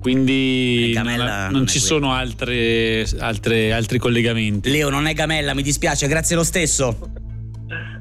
Quindi 0.00 0.88
Eh, 0.90 0.92
Gamella 0.94 1.42
non, 1.44 1.52
non 1.52 1.66
ci 1.66 1.78
quello. 1.78 1.94
sono 1.94 2.12
altre, 2.14 3.06
altre- 3.18 3.72
altri 3.72 3.98
collegamenti. 3.98 4.70
Leo 4.70 4.88
non 4.88 5.06
è 5.06 5.12
gamella, 5.12 5.52
mi 5.54 5.62
dispiace, 5.62 6.06
grazie 6.08 6.36
lo 6.36 6.42
stesso. 6.44 7.10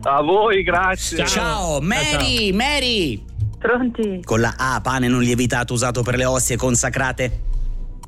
A 0.04 0.22
voi, 0.22 0.64
grazie. 0.64 1.18
Ciao. 1.18 1.28
Ciao, 1.28 1.82
Mary, 1.82 2.52
Mary. 2.54 3.22
pronti? 3.60 4.22
Con 4.24 4.40
la 4.40 4.56
A, 4.58 4.80
pane 4.82 5.10
non 5.10 5.22
lievitato 5.22 5.74
usato 5.74 6.02
per 6.02 6.16
le 6.16 6.24
ostie 6.26 6.56
consacrate. 6.56 7.42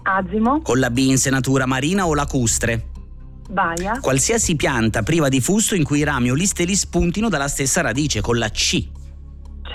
Azimo, 0.04 0.62
Con 0.62 0.80
la 0.80 0.90
B, 0.90 0.98
insenatura 1.00 1.66
marina 1.66 2.08
o 2.08 2.16
lacustre. 2.16 2.86
Baia, 3.50 4.00
Qualsiasi 4.00 4.56
pianta 4.56 5.04
priva 5.04 5.28
di 5.28 5.42
fusto 5.42 5.76
in 5.76 5.84
cui 5.84 6.00
i 6.00 6.04
rami 6.04 6.32
o 6.32 6.38
gli 6.38 6.46
steli 6.46 6.74
spuntino 6.76 7.28
dalla 7.28 7.50
stessa 7.50 7.82
radice. 7.82 8.22
Con 8.22 8.38
la 8.38 8.48
C. 8.50 8.88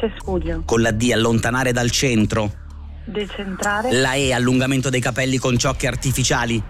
Cespuglio, 0.00 0.62
Con 0.64 0.80
la 0.80 0.90
D, 0.90 1.10
allontanare 1.12 1.72
dal 1.72 1.90
centro. 1.90 2.64
Decentrare, 3.06 3.92
La 3.92 4.14
E, 4.14 4.32
allungamento 4.32 4.90
dei 4.90 5.00
capelli 5.00 5.38
con 5.38 5.56
ciocche 5.56 5.86
artificiali. 5.86 6.60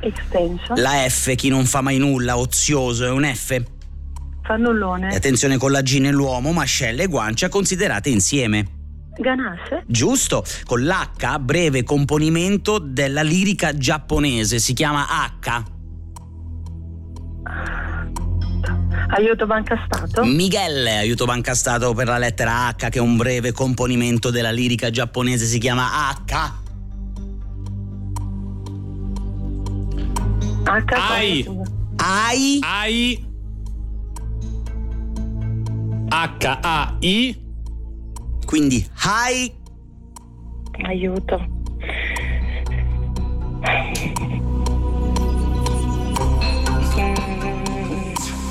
Extension, 0.00 0.80
La 0.80 1.04
F, 1.08 1.34
chi 1.34 1.48
non 1.48 1.64
fa 1.64 1.80
mai 1.80 1.98
nulla, 1.98 2.38
ozioso, 2.38 3.04
è 3.04 3.10
un 3.10 3.24
F. 3.24 3.50
E 3.50 3.64
Fannullone, 4.44 5.08
attenzione 5.08 5.58
con 5.58 5.72
la 5.72 5.82
G 5.82 5.98
nell'uomo, 5.98 6.52
mascella 6.52 7.02
e 7.02 7.06
guancia 7.06 7.48
considerate 7.48 8.10
insieme. 8.10 8.64
Ganasse, 9.18 9.82
Giusto? 9.86 10.44
Con 10.64 10.84
l'H, 10.84 11.38
breve 11.40 11.82
componimento 11.82 12.78
della 12.78 13.22
lirica 13.22 13.76
giapponese, 13.76 14.60
si 14.60 14.72
chiama 14.72 15.06
H. 15.08 15.74
aiuto 19.08 19.46
Banca 19.46 19.76
Stato, 19.86 20.24
Miguel, 20.24 20.86
aiuto 20.86 21.24
banca 21.24 21.54
stato 21.54 21.92
per 21.94 22.06
la 22.08 22.18
lettera 22.18 22.68
H, 22.68 22.88
che 22.88 22.98
è 22.98 23.00
un 23.00 23.16
breve 23.16 23.52
componimento 23.52 24.30
della 24.30 24.50
lirica 24.50 24.90
giapponese, 24.90 25.46
si 25.46 25.58
chiama 25.58 26.10
H. 26.10 26.64
H 30.64 30.94
Ai. 30.94 31.46
Ai. 31.96 32.60
Ai. 32.62 33.24
H-A-I. 36.08 37.44
Quindi 38.44 38.86
hai. 39.04 39.52
Aiuto. 40.82 41.54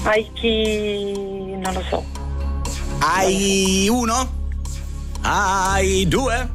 Hai 0.06 0.30
chi... 0.34 1.58
non 1.58 1.74
lo 1.74 1.84
so. 1.89 2.06
Hai 3.00 3.88
uno? 3.89 4.52
Hai 5.22 6.08
due? 6.08 6.48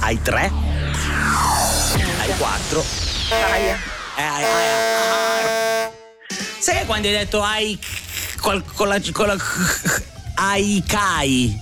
Hai 0.00 0.20
tre? 0.20 0.50
Hai 2.18 2.36
quattro? 2.36 2.84
Aia. 3.30 3.76
Eh, 4.16 4.22
hai, 4.22 4.42
hai, 4.42 4.52
hai. 5.84 5.90
Sai 6.58 6.78
che 6.78 6.84
quando 6.86 7.06
hai 7.06 7.14
detto 7.14 7.40
hai 7.40 7.78
col- 8.40 8.64
con 8.74 8.88
la, 8.88 9.00
con 9.12 9.26
la 9.28 9.36
Aikai? 10.34 11.56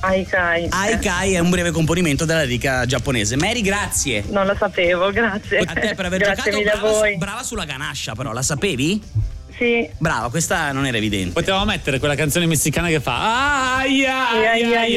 Aikai. 0.00 0.68
Aikai 0.70 1.34
è 1.34 1.38
un 1.38 1.50
breve 1.50 1.70
componimento 1.70 2.24
della 2.24 2.44
riga 2.44 2.86
giapponese. 2.86 3.36
Mary, 3.36 3.60
grazie. 3.60 4.24
Non 4.28 4.46
lo 4.46 4.56
sapevo, 4.58 5.10
grazie. 5.10 5.58
A 5.58 5.74
te 5.74 5.94
per 5.94 6.06
aver 6.06 6.20
grazie 6.20 6.50
giocato 6.50 6.56
mille 6.56 6.70
a 6.70 6.78
brava, 6.78 6.98
voi. 6.98 7.16
brava 7.18 7.42
sulla 7.42 7.64
ganascia, 7.66 8.14
però 8.14 8.32
la 8.32 8.42
sapevi? 8.42 9.36
Sì. 9.58 9.88
Brava, 9.98 10.30
questa 10.30 10.70
non 10.72 10.86
era 10.86 10.96
evidente. 10.96 11.32
Potevamo 11.32 11.64
mettere 11.64 11.98
quella 11.98 12.14
canzone 12.14 12.46
messicana 12.46 12.88
che 12.88 13.00
fa 13.00 13.78
Ai 13.78 14.04
ai 14.06 14.46
ai 14.46 14.76
ai 14.76 14.96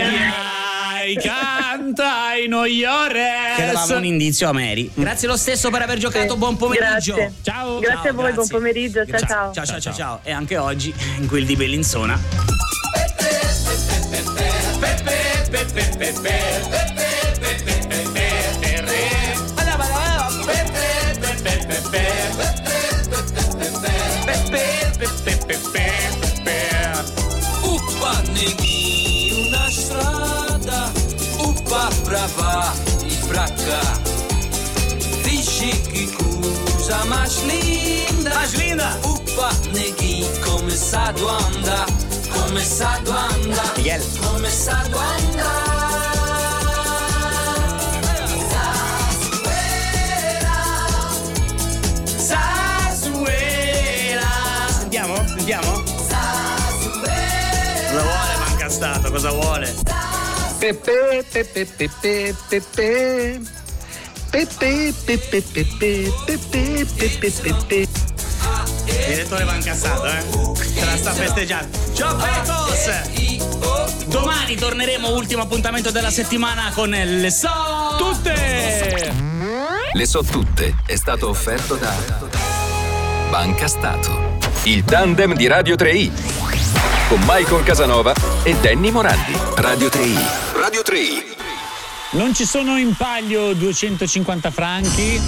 ai 1.01 1.15
cantai 1.15 2.47
no 2.47 2.65
llores. 2.65 3.55
Che 3.55 3.65
davamo 3.65 3.97
un 3.97 4.05
indizio 4.05 4.47
a 4.49 4.53
Mary. 4.53 4.91
Grazie 4.93 5.27
lo 5.27 5.35
stesso 5.35 5.71
per 5.71 5.81
aver 5.81 5.97
giocato. 5.97 6.37
Buon 6.37 6.57
pomeriggio. 6.57 7.15
Grazie. 7.15 7.33
Ciao. 7.41 7.79
Grazie 7.79 8.09
a 8.09 8.13
voi, 8.13 8.33
buon 8.33 8.47
pomeriggio. 8.47 9.03
Ciao 9.05 9.19
ciao. 9.19 9.53
Ciao, 9.53 9.65
ciao, 9.65 9.79
ciao, 9.79 9.93
ciao. 9.93 10.19
E 10.23 10.31
anche 10.31 10.57
oggi, 10.57 10.93
in 11.17 11.27
quel 11.27 11.45
di 11.45 11.55
Bellinzona. 11.55 12.19
Uppa 27.63 28.21
neghi 28.33 29.45
una 29.47 29.69
strada, 29.69 30.91
uppa 31.39 31.89
brava 32.03 32.73
i 33.03 33.09
fracca. 33.09 33.99
Dici 35.23 35.69
che 35.81 36.09
cosa 36.15 37.03
mais 37.05 37.41
linda, 37.43 38.33
mais 38.33 38.53
linda. 38.55 38.97
Uppa 39.03 39.51
neghi 39.71 40.25
come 40.41 40.75
sa 40.75 41.13
anda, 41.15 41.85
come 42.29 42.63
sa 42.63 42.99
anda, 43.05 43.71
Miguel. 43.75 44.03
come 44.19 44.49
sa 44.49 44.81
anda. 44.81 45.80
Cosa 59.11 59.29
vuole? 59.31 59.75
Pepe, 60.57 61.25
pepe, 61.29 61.65
pepe, 61.65 62.33
pepe. 62.47 63.41
Pepe, 64.29 64.93
pepe, 65.05 65.41
pepe, 65.41 66.13
pepe, 66.25 66.85
pepe, 66.95 67.31
pepe. 67.41 67.87
Direttore 68.85 69.43
manca 69.43 69.73
stato, 69.73 70.05
eh? 70.05 70.23
Se 70.55 70.85
la 70.85 70.95
sta 70.95 71.11
festeggiando. 71.11 71.77
Ciao 71.93 72.15
Pecos! 72.15 74.05
Domani 74.05 74.55
torneremo, 74.55 75.13
ultimo 75.13 75.41
appuntamento 75.41 75.91
della 75.91 76.09
settimana 76.09 76.71
con 76.73 76.89
le 76.91 77.31
so 77.31 77.95
tutte! 77.97 79.13
Le 79.91 80.05
so 80.05 80.23
tutte 80.23 80.75
è 80.85 80.95
stato 80.95 81.27
offerto 81.27 81.75
da 81.75 81.93
Banca 83.29 83.67
Stato. 83.67 84.37
Il 84.63 84.85
tandem 84.85 85.35
di 85.35 85.47
Radio 85.47 85.75
3i 85.75 86.60
con 87.11 87.19
Michael 87.27 87.65
Casanova 87.65 88.13
e 88.43 88.55
Danny 88.61 88.89
Morandi. 88.89 89.33
Radio 89.55 89.89
3i. 89.89 90.61
Radio 90.61 90.79
3i. 90.79 91.35
Non 92.11 92.33
ci 92.33 92.45
sono 92.45 92.77
in 92.77 92.95
palio 92.95 93.51
250 93.51 94.49
franchi, 94.49 95.19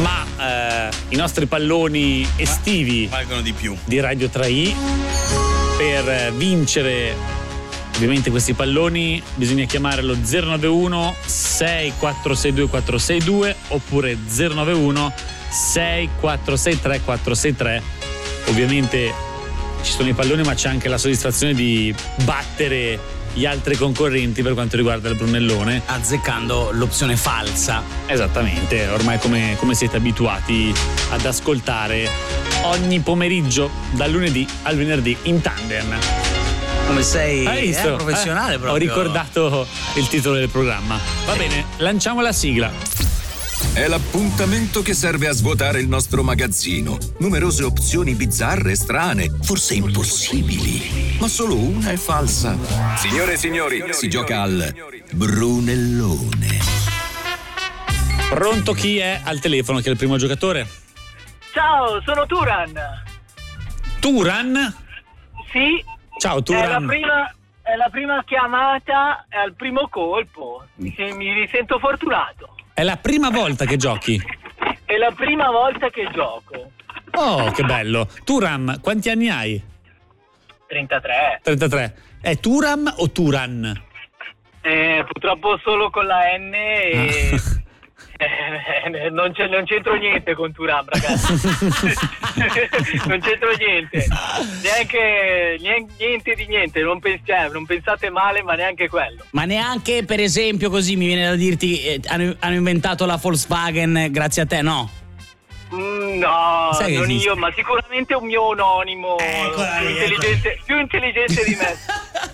ma 0.00 0.24
eh, 0.38 0.94
i 1.08 1.16
nostri 1.16 1.46
palloni 1.46 2.24
estivi 2.36 3.08
valgono 3.08 3.40
di 3.40 3.52
più. 3.52 3.76
di 3.82 3.98
Radio 3.98 4.28
3i 4.32 4.74
per 5.76 6.08
eh, 6.08 6.32
vincere 6.36 7.16
ovviamente 7.96 8.30
questi 8.30 8.52
palloni 8.52 9.20
bisogna 9.34 9.64
chiamare 9.64 10.02
lo 10.02 10.14
091 10.14 11.16
6462 11.26 12.68
462 12.68 13.56
oppure 13.70 14.16
091 14.24 15.12
6463 15.50 17.00
463 17.00 17.82
ovviamente 18.46 19.32
ci 19.84 19.92
sono 19.92 20.08
i 20.08 20.14
palloni 20.14 20.42
ma 20.42 20.54
c'è 20.54 20.68
anche 20.68 20.88
la 20.88 20.98
soddisfazione 20.98 21.52
di 21.54 21.94
battere 22.24 22.98
gli 23.34 23.46
altri 23.46 23.76
concorrenti 23.76 24.42
per 24.42 24.54
quanto 24.54 24.76
riguarda 24.76 25.08
il 25.08 25.16
Brunellone 25.16 25.82
Azzeccando 25.86 26.70
l'opzione 26.72 27.16
falsa. 27.16 27.82
Esattamente, 28.06 28.86
ormai 28.88 29.18
come, 29.18 29.56
come 29.58 29.74
siete 29.74 29.96
abituati 29.96 30.72
ad 31.10 31.24
ascoltare 31.26 32.08
ogni 32.62 33.00
pomeriggio 33.00 33.70
dal 33.92 34.10
lunedì 34.10 34.46
al 34.62 34.76
venerdì 34.76 35.16
in 35.22 35.40
tandem. 35.40 35.96
Come 36.86 37.02
sei 37.02 37.44
Hai 37.46 37.66
visto? 37.66 37.94
eh, 37.94 37.96
professionale 37.96 38.54
Eh, 38.54 38.58
proprio. 38.58 38.72
Ho 38.72 38.76
ricordato 38.76 39.66
il 39.96 40.06
titolo 40.08 40.36
del 40.36 40.48
programma. 40.48 40.96
Va 41.26 41.34
bene, 41.34 41.64
lanciamo 41.78 42.20
la 42.22 42.32
sigla. 42.32 42.70
È 43.72 43.88
l'appuntamento 43.88 44.82
che 44.82 44.94
serve 44.94 45.26
a 45.26 45.32
svuotare 45.32 45.80
il 45.80 45.88
nostro 45.88 46.22
magazzino. 46.22 46.96
Numerose 47.18 47.64
opzioni 47.64 48.14
bizzarre, 48.14 48.76
strane, 48.76 49.28
forse 49.42 49.74
impossibili. 49.74 51.16
Ma 51.18 51.26
solo 51.26 51.56
una 51.56 51.90
è 51.90 51.96
falsa. 51.96 52.56
Signore 52.96 53.32
e 53.32 53.36
signori, 53.36 53.82
si 53.90 54.08
gioca 54.08 54.42
al 54.42 54.72
Brunellone. 55.12 56.58
Pronto 58.30 58.72
chi 58.72 58.98
è 58.98 59.20
al 59.24 59.40
telefono 59.40 59.80
che 59.80 59.88
è 59.88 59.90
il 59.90 59.96
primo 59.96 60.16
giocatore? 60.18 60.68
Ciao, 61.52 62.00
sono 62.02 62.26
Turan. 62.26 62.72
Turan? 64.00 64.74
Sì, 65.50 65.84
Ciao 66.18 66.36
è 66.36 66.38
la, 66.38 66.42
Turan. 66.42 66.86
prima, 66.86 67.34
è 67.62 67.74
la 67.76 67.88
prima 67.90 68.22
chiamata 68.24 69.24
è 69.28 69.36
al 69.36 69.54
primo 69.54 69.88
colpo. 69.88 70.64
Mi, 70.76 70.94
mi 70.96 71.48
sento 71.50 71.78
fortunato. 71.78 72.53
È 72.74 72.82
la 72.82 72.96
prima 72.96 73.30
volta 73.30 73.66
che 73.66 73.76
giochi. 73.76 74.20
È 74.84 74.96
la 74.96 75.12
prima 75.12 75.48
volta 75.48 75.90
che 75.90 76.08
gioco. 76.12 76.72
Oh, 77.12 77.52
che 77.52 77.62
bello. 77.62 78.08
Turam, 78.24 78.80
quanti 78.80 79.10
anni 79.10 79.30
hai? 79.30 79.62
33. 80.66 81.40
33. 81.44 81.96
È 82.20 82.36
Turam 82.38 82.92
o 82.96 83.12
Turan? 83.12 83.82
Eh, 84.60 85.04
purtroppo 85.06 85.56
solo 85.62 85.88
con 85.90 86.04
la 86.06 86.36
N 86.36 86.52
e... 86.52 87.40
eh, 88.94 89.10
non, 89.10 89.32
c'è- 89.32 89.48
non 89.48 89.64
c'entro 89.64 89.94
niente 89.96 90.34
con 90.34 90.52
Turan, 90.52 90.84
ragazzi. 90.86 91.32
non 93.06 93.20
c'entro 93.20 93.50
niente. 93.58 94.06
Neanche 94.62 95.56
nien- 95.60 95.88
niente 95.98 96.34
di 96.34 96.46
niente. 96.46 96.80
Non, 96.80 97.00
pens- 97.00 97.20
cioè, 97.24 97.48
non 97.52 97.66
pensate 97.66 98.10
male, 98.10 98.42
ma 98.42 98.54
neanche 98.54 98.88
quello. 98.88 99.24
Ma 99.30 99.44
neanche, 99.44 100.04
per 100.04 100.20
esempio, 100.20 100.70
così 100.70 100.96
mi 100.96 101.06
viene 101.06 101.24
da 101.28 101.34
dirti, 101.34 101.82
eh, 101.82 102.00
hanno, 102.06 102.34
hanno 102.38 102.54
inventato 102.54 103.04
la 103.06 103.16
Volkswagen 103.16 104.08
grazie 104.10 104.42
a 104.42 104.46
te, 104.46 104.62
no? 104.62 104.90
Mm, 105.74 106.18
No, 106.18 106.70
Sai 106.72 106.94
non 106.94 107.10
io, 107.10 107.34
ma 107.34 107.50
sicuramente 107.52 108.14
un 108.14 108.26
mio 108.26 108.42
ononimo 108.42 109.18
Eccola 109.18 109.76
più, 109.78 109.86
lì, 109.86 109.92
intelligente, 109.92 110.60
più 110.64 110.78
intelligente 110.78 111.44
di 111.44 111.54
me. 111.56 111.76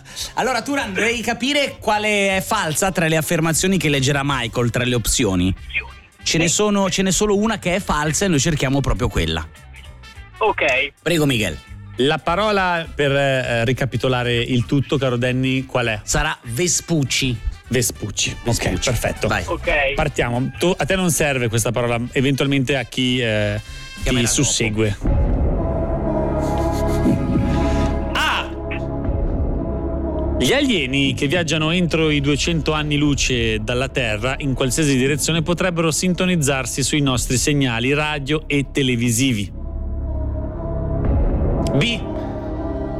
Allora, 0.34 0.60
Turan, 0.62 0.92
devi 0.92 1.22
capire 1.22 1.76
quale 1.80 2.36
è 2.36 2.40
falsa 2.42 2.92
tra 2.92 3.06
le 3.08 3.16
affermazioni 3.16 3.78
che 3.78 3.88
leggerà 3.88 4.20
Michael, 4.22 4.70
tra 4.70 4.84
le 4.84 4.94
opzioni. 4.94 5.54
Ce 6.22 6.38
ne, 6.38 6.48
sono, 6.48 6.90
ce 6.90 7.02
n'è 7.02 7.10
solo 7.10 7.36
una 7.36 7.58
che 7.58 7.74
è 7.74 7.80
falsa 7.80 8.24
e 8.24 8.28
noi 8.28 8.38
cerchiamo 8.40 8.80
proprio 8.80 9.08
quella. 9.08 9.46
Ok, 10.38 10.92
Prego, 11.02 11.26
Miguel. 11.26 11.58
La 11.96 12.18
parola 12.18 12.86
per 12.94 13.12
eh, 13.12 13.64
ricapitolare 13.64 14.34
il 14.34 14.64
tutto, 14.64 14.96
caro 14.96 15.16
Danny, 15.16 15.66
qual 15.66 15.86
è? 15.86 16.00
Sarà 16.02 16.36
Vespucci. 16.42 17.36
Vespucci. 17.68 18.36
Ok, 18.44 18.78
perfetto. 18.82 19.28
Vai. 19.28 19.44
ok. 19.46 19.94
Partiamo. 19.94 20.50
Tu- 20.58 20.74
a 20.76 20.84
te 20.84 20.96
non 20.96 21.10
serve 21.10 21.48
questa 21.48 21.72
parola, 21.72 22.00
eventualmente 22.12 22.76
a 22.76 22.84
chi 22.84 23.20
eh, 23.20 23.60
ti 23.96 24.02
Chiamerà 24.02 24.28
Gli 30.42 30.54
alieni 30.54 31.12
che 31.12 31.26
viaggiano 31.26 31.70
entro 31.70 32.08
i 32.08 32.22
200 32.22 32.72
anni 32.72 32.96
luce 32.96 33.58
dalla 33.58 33.90
Terra 33.90 34.36
in 34.38 34.54
qualsiasi 34.54 34.96
direzione 34.96 35.42
potrebbero 35.42 35.90
sintonizzarsi 35.90 36.82
sui 36.82 37.02
nostri 37.02 37.36
segnali 37.36 37.92
radio 37.92 38.44
e 38.46 38.68
televisivi. 38.72 39.52
B. 41.76 42.00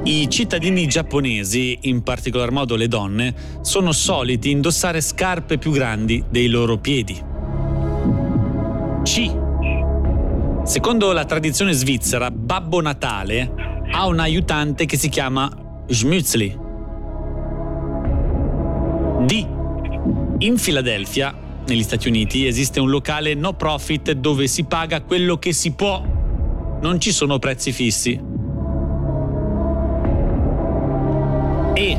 I 0.05 0.29
cittadini 0.29 0.87
giapponesi, 0.87 1.79
in 1.83 2.03
particolar 2.03 2.51
modo 2.51 2.77
le 2.77 2.89
donne, 2.89 3.35
sono 3.63 3.93
soliti 3.93 4.51
indossare 4.51 5.01
scarpe 5.01 5.57
più 5.57 5.71
grandi 5.71 6.23
dei 6.29 6.49
loro 6.49 6.77
piedi. 6.77 7.19
C. 9.03 9.35
Secondo 10.65 11.13
la 11.13 11.25
tradizione 11.25 11.73
svizzera, 11.73 12.31
Babbo 12.31 12.83
Natale 12.83 13.51
ha 13.93 14.07
un 14.07 14.19
aiutante 14.19 14.85
che 14.85 14.99
si 14.99 15.09
chiama 15.09 15.51
Schmutzli. 15.89 16.60
D. 19.31 19.47
In 20.39 20.59
Filadelfia, 20.59 21.33
negli 21.65 21.85
Stati 21.85 22.09
Uniti, 22.09 22.49
esiste 22.49 22.81
un 22.81 22.91
locale 22.91 23.35
no 23.35 23.53
profit 23.53 24.11
dove 24.11 24.49
si 24.49 24.65
paga 24.65 25.03
quello 25.03 25.39
che 25.39 25.53
si 25.53 25.71
può. 25.71 26.03
Non 26.81 26.99
ci 26.99 27.13
sono 27.13 27.39
prezzi 27.39 27.71
fissi. 27.71 28.21
E. 31.75 31.99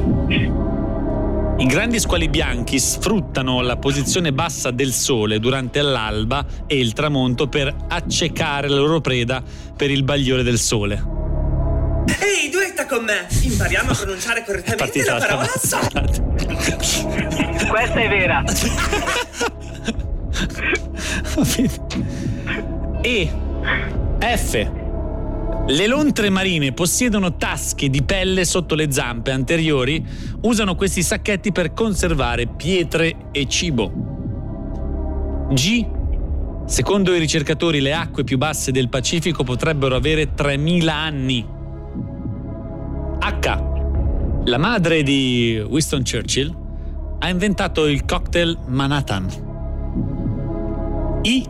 I 1.58 1.65
grandi 1.67 2.02
squali 2.02 2.28
bianchi 2.28 2.78
sfruttano 2.80 3.62
la 3.62 3.78
posizione 3.78 4.34
bassa 4.34 4.72
del 4.72 4.91
sole 4.91 5.39
durante 5.39 5.82
l'alba 5.82 6.46
e 6.67 6.78
il 6.78 6.91
tramonto 6.91 7.48
per 7.48 7.74
accecare 7.88 8.67
la 8.67 8.76
loro 8.76 9.00
preda 9.00 9.41
per 9.78 9.89
il 9.89 10.04
bagliore 10.04 10.44
del 10.44 10.60
sole. 10.60 11.11
Con 12.92 13.06
me! 13.06 13.26
Impariamo 13.44 13.92
a 13.92 13.96
pronunciare 13.96 14.44
correttamente 14.44 15.06
la 15.06 15.16
parola 15.16 15.46
so! 15.46 15.80
Questa 17.70 18.02
è 18.02 18.10
vera. 18.10 18.44
E 23.02 23.32
F. 24.20 24.72
Le 25.68 25.88
lontre 25.88 26.30
marine 26.30 26.74
possiedono 26.74 27.38
tasche 27.38 27.90
di 27.90 28.04
pelle 28.04 28.44
sotto 28.44 28.76
le 28.76 28.92
zampe 28.92 29.32
anteriori, 29.32 30.06
usano 30.42 30.76
questi 30.76 31.02
sacchetti 31.02 31.54
per 31.54 31.72
conservare 31.72 32.48
pietre 32.48 33.30
e 33.32 33.48
cibo. 33.48 35.48
G. 35.54 35.86
Secondo 36.66 37.16
i 37.16 37.20
ricercatori 37.20 37.80
le 37.80 37.94
acque 37.94 38.26
più 38.26 38.38
basse 38.38 38.74
del 38.74 38.90
Pacifico 38.90 39.46
potrebbero 39.46 39.96
avere 39.96 40.34
3000 40.34 40.94
anni. 40.94 41.60
H. 43.24 44.44
La 44.46 44.58
madre 44.58 45.04
di 45.04 45.64
Winston 45.70 46.02
Churchill 46.04 46.56
ha 47.20 47.30
inventato 47.30 47.86
il 47.86 48.04
cocktail 48.04 48.58
Manhattan. 48.66 49.28
I. 51.22 51.48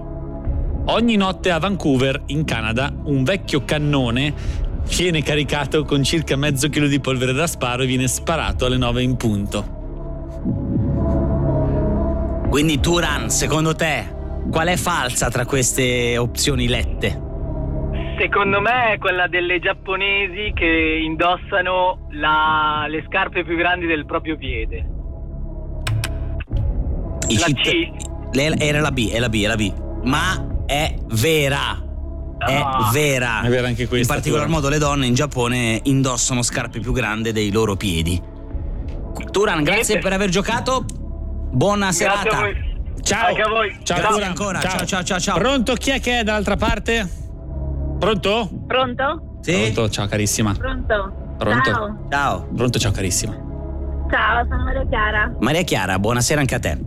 Ogni 0.84 1.16
notte 1.16 1.50
a 1.50 1.60
Vancouver, 1.60 2.24
in 2.26 2.44
Canada, 2.44 2.94
un 3.06 3.24
vecchio 3.24 3.64
cannone 3.64 4.34
viene 4.98 5.24
caricato 5.24 5.86
con 5.86 6.04
circa 6.04 6.36
mezzo 6.36 6.68
chilo 6.68 6.88
di 6.88 7.00
polvere 7.00 7.32
da 7.32 7.48
sparo 7.48 7.84
e 7.84 7.86
viene 7.86 8.10
sparato 8.10 8.66
alle 8.66 8.78
9 8.78 9.02
in 9.02 9.16
punto. 9.16 9.80
Quindi 12.50 12.82
Turan, 12.82 13.30
secondo 13.30 13.74
te, 13.74 14.14
qual 14.52 14.68
è 14.68 14.76
falsa 14.76 15.30
tra 15.30 15.46
queste 15.46 16.18
opzioni 16.18 16.68
lette? 16.68 17.30
Secondo 18.22 18.62
me 18.62 18.94
è 18.94 18.98
quella 19.00 19.26
delle 19.28 19.58
giapponesi 19.60 20.52
che 20.54 21.00
indossano 21.04 22.08
la- 22.12 22.86
le 22.88 23.04
scarpe 23.08 23.44
più 23.44 23.56
grandi 23.58 23.88
del 23.88 24.06
proprio 24.06 24.38
piede. 24.38 24.86
I 27.30 27.38
La 27.40 27.46
citt- 27.48 27.62
C? 27.62 27.90
Le- 28.34 28.58
era 28.60 28.80
la 28.80 28.92
B, 28.92 29.10
è 29.10 29.18
la 29.18 29.28
B, 29.30 29.42
è 29.44 29.48
la 29.48 29.56
B. 29.56 29.74
Ma 30.04 30.64
è 30.68 30.94
vera. 31.08 31.84
È 32.38 32.54
Ah. 32.64 32.90
vera. 32.94 33.42
È 33.42 33.50
vera 33.50 33.66
anche 33.68 33.88
questa, 33.88 34.14
In 34.14 34.20
particolar 34.22 34.48
modo 34.50 34.70
le 34.70 34.78
donne 34.78 35.08
in 35.08 35.16
Giappone 35.16 35.80
indossano 35.86 36.44
scarpe 36.44 36.80
più 36.80 36.92
grandi 36.92 37.32
dei 37.32 37.52
loro 37.52 37.76
piedi. 37.76 38.22
Turan, 39.32 39.64
grazie 39.64 39.98
per 39.98 40.14
aver 40.14 40.30
giocato. 40.30 40.86
Buona 41.52 41.86
Grazie 41.86 42.06
serata. 42.08 42.38
a 42.38 42.40
voi. 42.40 42.56
Ciao. 43.02 43.28
Anche 43.30 43.42
a 43.42 43.48
voi. 43.50 43.80
Ciao, 43.82 43.98
Grazie 43.98 44.14
Turan. 44.14 44.30
ancora. 44.30 44.60
Ciao, 44.60 44.86
ciao, 44.86 45.04
ciao, 45.04 45.20
ciao. 45.20 45.38
Pronto? 45.40 45.74
Chi 45.74 45.90
è 45.90 46.00
che 46.00 46.20
è 46.20 46.24
dall'altra 46.24 46.56
parte? 46.56 47.20
Pronto? 48.02 48.50
Pronto? 48.66 49.38
Sì? 49.42 49.70
Pronto, 49.72 49.88
ciao 49.92 50.08
carissima. 50.08 50.54
Pronto? 50.56 51.36
Pronto? 51.38 51.72
Ciao. 51.72 52.08
Ciao. 52.10 52.48
Pronto, 52.52 52.80
ciao 52.80 52.92
carissima. 52.92 53.34
Ciao, 54.10 54.44
sono 54.50 54.64
Maria 54.64 54.88
Chiara. 54.90 55.36
Maria 55.40 55.62
Chiara, 55.62 56.00
buonasera 56.00 56.40
anche 56.40 56.56
a 56.56 56.60
te. 56.60 56.80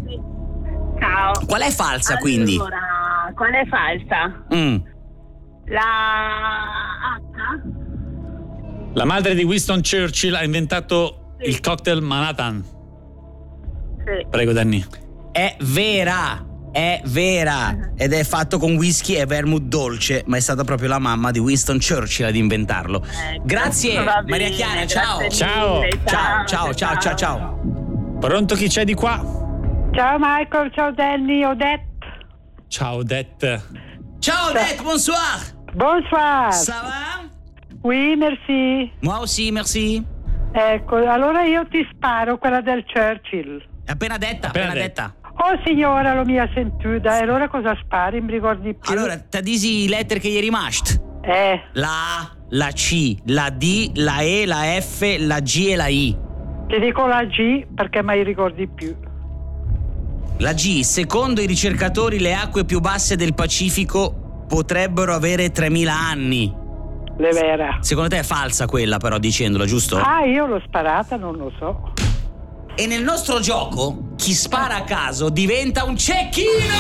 Ciao. 0.99 1.33
Qual 1.47 1.61
è 1.61 1.71
falsa 1.71 2.17
quindi? 2.17 2.57
Allora, 2.57 3.33
qual 3.33 3.53
è 3.53 3.65
falsa? 3.69 4.45
Mm. 4.53 4.77
La 5.67 5.81
H? 7.21 7.63
La 8.95 9.05
madre 9.05 9.37
di 9.37 9.45
Winston 9.45 9.83
Churchill 9.83 10.35
ha 10.35 10.43
inventato 10.43 11.37
il 11.43 11.61
cocktail 11.61 12.03
Manhattan. 12.03 12.61
Sì. 14.05 14.27
Prego, 14.29 14.51
Danny. 14.53 14.85
È 15.31 15.57
vera. 15.61 16.45
È 16.75 17.01
vera 17.05 17.93
ed 17.97 18.13
è 18.13 18.25
fatto 18.25 18.59
con 18.59 18.75
whisky 18.75 19.15
e 19.15 19.27
vermouth 19.27 19.63
dolce, 19.63 20.25
ma 20.27 20.39
è 20.39 20.41
stata 20.41 20.65
proprio 20.65 20.89
la 20.89 20.99
mamma 20.99 21.31
di 21.31 21.39
Winston 21.39 21.79
Churchill 21.79 22.27
ad 22.27 22.35
inventarlo. 22.35 23.01
Grazie 23.45 24.03
Va 24.03 24.23
bene, 24.23 24.31
Maria 24.31 24.49
Chiara, 24.49 24.85
ciao. 24.85 25.19
grazie 25.19 25.47
Ciao. 25.47 25.83
Ciao, 26.05 26.45
ciao, 26.45 26.75
ciao, 26.75 26.99
ciao, 26.99 27.15
ciao. 27.15 28.17
Pronto, 28.19 28.57
chi 28.57 28.67
c'è 28.67 28.83
di 28.83 28.95
qua? 28.95 29.23
Ciao 29.93 30.17
Michael, 30.19 30.73
ciao 30.75 30.91
Danny, 30.91 31.45
Odette. 31.45 31.87
Ciao, 32.67 32.97
Odette. 32.97 33.63
Ciao 34.19 34.51
Odette, 34.51 34.83
bonsoir. 34.83 35.55
Bonsoir. 35.75 36.53
Ça 36.53 36.81
va? 36.83 37.29
Oui, 37.83 38.17
merci. 38.17 38.91
Moi 38.99 39.17
aussi, 39.21 39.53
merci. 39.53 40.05
Ecco, 40.51 40.97
allora 40.97 41.45
io 41.45 41.69
ti 41.69 41.87
sparo 41.93 42.37
quella 42.39 42.61
del 42.61 42.85
Churchill. 42.85 43.65
È 43.85 43.93
appena 43.93 44.19
detta, 44.19 44.49
appena, 44.49 44.73
detta. 44.73 45.15
Oh 45.37 45.61
signora, 45.65 46.15
lo 46.15 46.25
mia 46.25 46.49
sentuda. 46.55 47.19
E 47.19 47.23
allora 47.23 47.49
cosa 47.49 47.77
spari? 47.83 48.21
Mi 48.21 48.33
ricordi 48.33 48.75
più? 48.75 48.93
Allora, 48.93 49.19
ti 49.19 49.41
disi 49.43 49.89
letter 49.89 50.19
che 50.19 50.29
gli 50.31 50.37
è 50.37 50.41
rimasto. 50.41 51.19
Eh, 51.23 51.61
La 51.73 51.89
A, 52.19 52.31
la 52.51 52.71
C, 52.73 53.17
la 53.27 53.51
D, 53.51 53.93
la 53.97 54.21
E, 54.21 54.45
la 54.47 54.63
F, 54.81 55.17
la 55.19 55.41
G 55.41 55.67
e 55.71 55.77
la 55.77 55.87
I. 55.89 56.17
ti 56.69 56.79
dico 56.81 57.07
la 57.07 57.25
G 57.25 57.67
perché 57.75 58.03
mai 58.03 58.23
ricordi 58.23 58.69
più. 58.69 58.95
La 60.39 60.53
G, 60.53 60.81
secondo 60.81 61.41
i 61.41 61.47
ricercatori, 61.47 62.19
le 62.21 62.35
acque 62.35 62.65
più 62.65 62.81
basse 62.81 63.17
del 63.17 63.35
Pacifico 63.35 64.45
potrebbero 64.49 65.15
avere 65.15 65.51
3000 65.51 65.93
anni. 65.93 66.55
Le 67.17 67.31
vera. 67.31 67.79
Secondo 67.81 68.11
te 68.11 68.19
è 68.19 68.23
falsa 68.25 68.67
quella, 68.67 68.99
però, 68.99 69.19
dicendola, 69.19 69.65
giusto? 69.65 69.97
Ah, 69.97 70.25
io 70.25 70.47
l'ho 70.47 70.61
sparata, 70.67 71.17
non 71.17 71.37
lo 71.37 71.53
so. 71.59 71.93
E 72.77 72.89
nel 72.89 73.05
nostro 73.05 73.39
gioco, 73.39 74.15
chi 74.17 74.35
spara 74.35 74.75
a 74.75 74.83
caso 74.83 75.29
diventa 75.29 75.85
un 75.85 75.97
cecchino! 75.97 76.75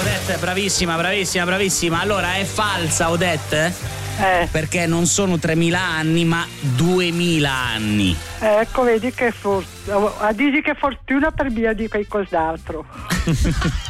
Odette, 0.00 0.36
bravissima, 0.38 0.96
bravissima, 0.96 1.44
bravissima. 1.44 2.00
Allora, 2.00 2.36
è 2.36 2.44
falsa 2.44 3.10
Odette? 3.10 3.95
Eh, 4.18 4.48
Perché 4.50 4.86
non 4.86 5.04
sono 5.06 5.38
3000 5.38 5.78
anni, 5.78 6.24
ma 6.24 6.46
2000 6.60 7.50
anni. 7.52 8.16
ecco, 8.40 8.82
vedi 8.82 9.12
che 9.12 9.30
fortuna. 9.30 10.32
Dici 10.32 10.62
che 10.62 10.74
fortuna 10.74 11.30
per 11.30 11.52
via 11.52 11.72
di 11.74 11.86
qualcos'altro. 11.86 12.84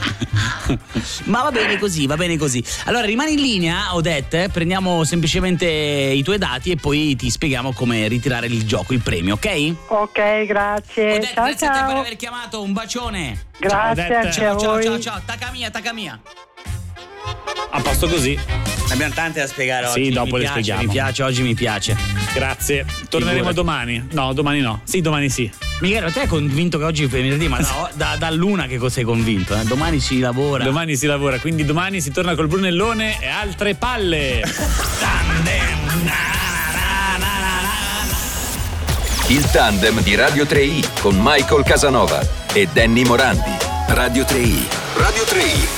Ma 1.25 1.43
va 1.43 1.51
bene 1.53 1.79
così, 1.79 2.07
va 2.07 2.17
bene 2.17 2.37
così. 2.37 2.63
Allora 2.87 3.05
rimani 3.05 3.35
in 3.35 3.41
linea, 3.41 3.95
Odette, 3.95 4.49
prendiamo 4.49 5.05
semplicemente 5.05 5.65
i 5.67 6.23
tuoi 6.25 6.39
dati 6.39 6.73
e 6.73 6.77
poi 6.77 7.15
ti 7.15 7.31
spieghiamo 7.31 7.73
come 7.73 8.09
ritirare 8.09 8.47
il 8.47 8.67
gioco, 8.67 8.93
il 8.93 9.01
premio, 9.03 9.35
ok? 9.35 9.75
Ok, 9.89 10.45
grazie. 10.47 11.05
Odette, 11.19 11.35
ciao 11.35 11.45
grazie 11.45 11.67
a 11.67 11.71
te 11.71 11.79
per 11.79 11.89
ciao. 11.91 12.01
aver 12.01 12.17
chiamato, 12.17 12.63
un 12.63 12.73
bacione. 12.73 13.47
Grazie 13.59 13.91
Odette. 14.05 14.15
anche 14.15 14.29
a 14.29 14.33
Ciao, 14.33 14.59
ciao, 14.59 14.71
voi. 14.73 14.83
ciao, 14.83 14.99
ciao, 15.01 15.21
tacca 15.25 15.51
mia, 15.53 15.71
tacca 15.71 15.93
mia. 15.93 16.19
A 17.71 17.81
posto 17.81 18.09
così. 18.09 18.76
Ne 18.87 18.93
abbiamo 18.93 19.15
tante 19.15 19.41
da 19.41 19.47
spiegare 19.47 19.87
Sì, 19.89 20.01
oggi. 20.01 20.11
dopo 20.11 20.25
mi 20.27 20.33
le 20.33 20.39
piace, 20.45 20.51
spieghiamo. 20.53 20.83
Mi 20.83 20.89
piace, 20.89 21.23
oggi 21.25 21.43
mi 21.43 21.55
piace. 21.55 21.97
Grazie. 22.33 22.85
Torneremo 23.09 23.49
Figurati. 23.49 23.55
domani. 23.57 24.07
No, 24.13 24.33
domani 24.33 24.61
no. 24.61 24.81
Sì, 24.85 25.01
domani 25.01 25.29
sì. 25.29 25.51
Michele, 25.81 26.11
te 26.13 26.21
hai 26.21 26.27
convinto 26.27 26.79
che 26.79 26.85
oggi 26.85 27.05
è 27.05 27.07
venerdì, 27.09 27.49
ma 27.49 27.59
da, 27.59 27.91
da, 27.95 28.17
da 28.19 28.31
luna 28.31 28.67
che 28.67 28.79
cosa 28.79 28.95
sei 28.95 29.05
convinto? 29.05 29.55
eh? 29.59 29.65
Domani 29.65 29.99
si 30.01 30.21
lavora. 30.21 30.63
Domani 30.65 30.97
si 30.97 31.07
lavora, 31.07 31.39
quindi 31.39 31.65
domani 31.65 32.01
si 32.01 32.11
torna 32.13 32.35
col 32.35 32.47
Brunellone 32.49 33.21
e 33.21 33.27
altre 33.27 33.75
palle. 33.75 34.43
Il 39.29 39.45
tandem 39.51 40.01
di 40.03 40.15
Radio 40.15 40.45
3i 40.45 41.01
con 41.01 41.17
Michael 41.21 41.65
Casanova. 41.65 42.25
e 42.53 42.69
Danny 42.73 43.05
Morandi. 43.05 43.51
Radio 43.89 44.23
3i. 44.23 44.67
Radio 44.97 45.23
3i. 45.25 45.76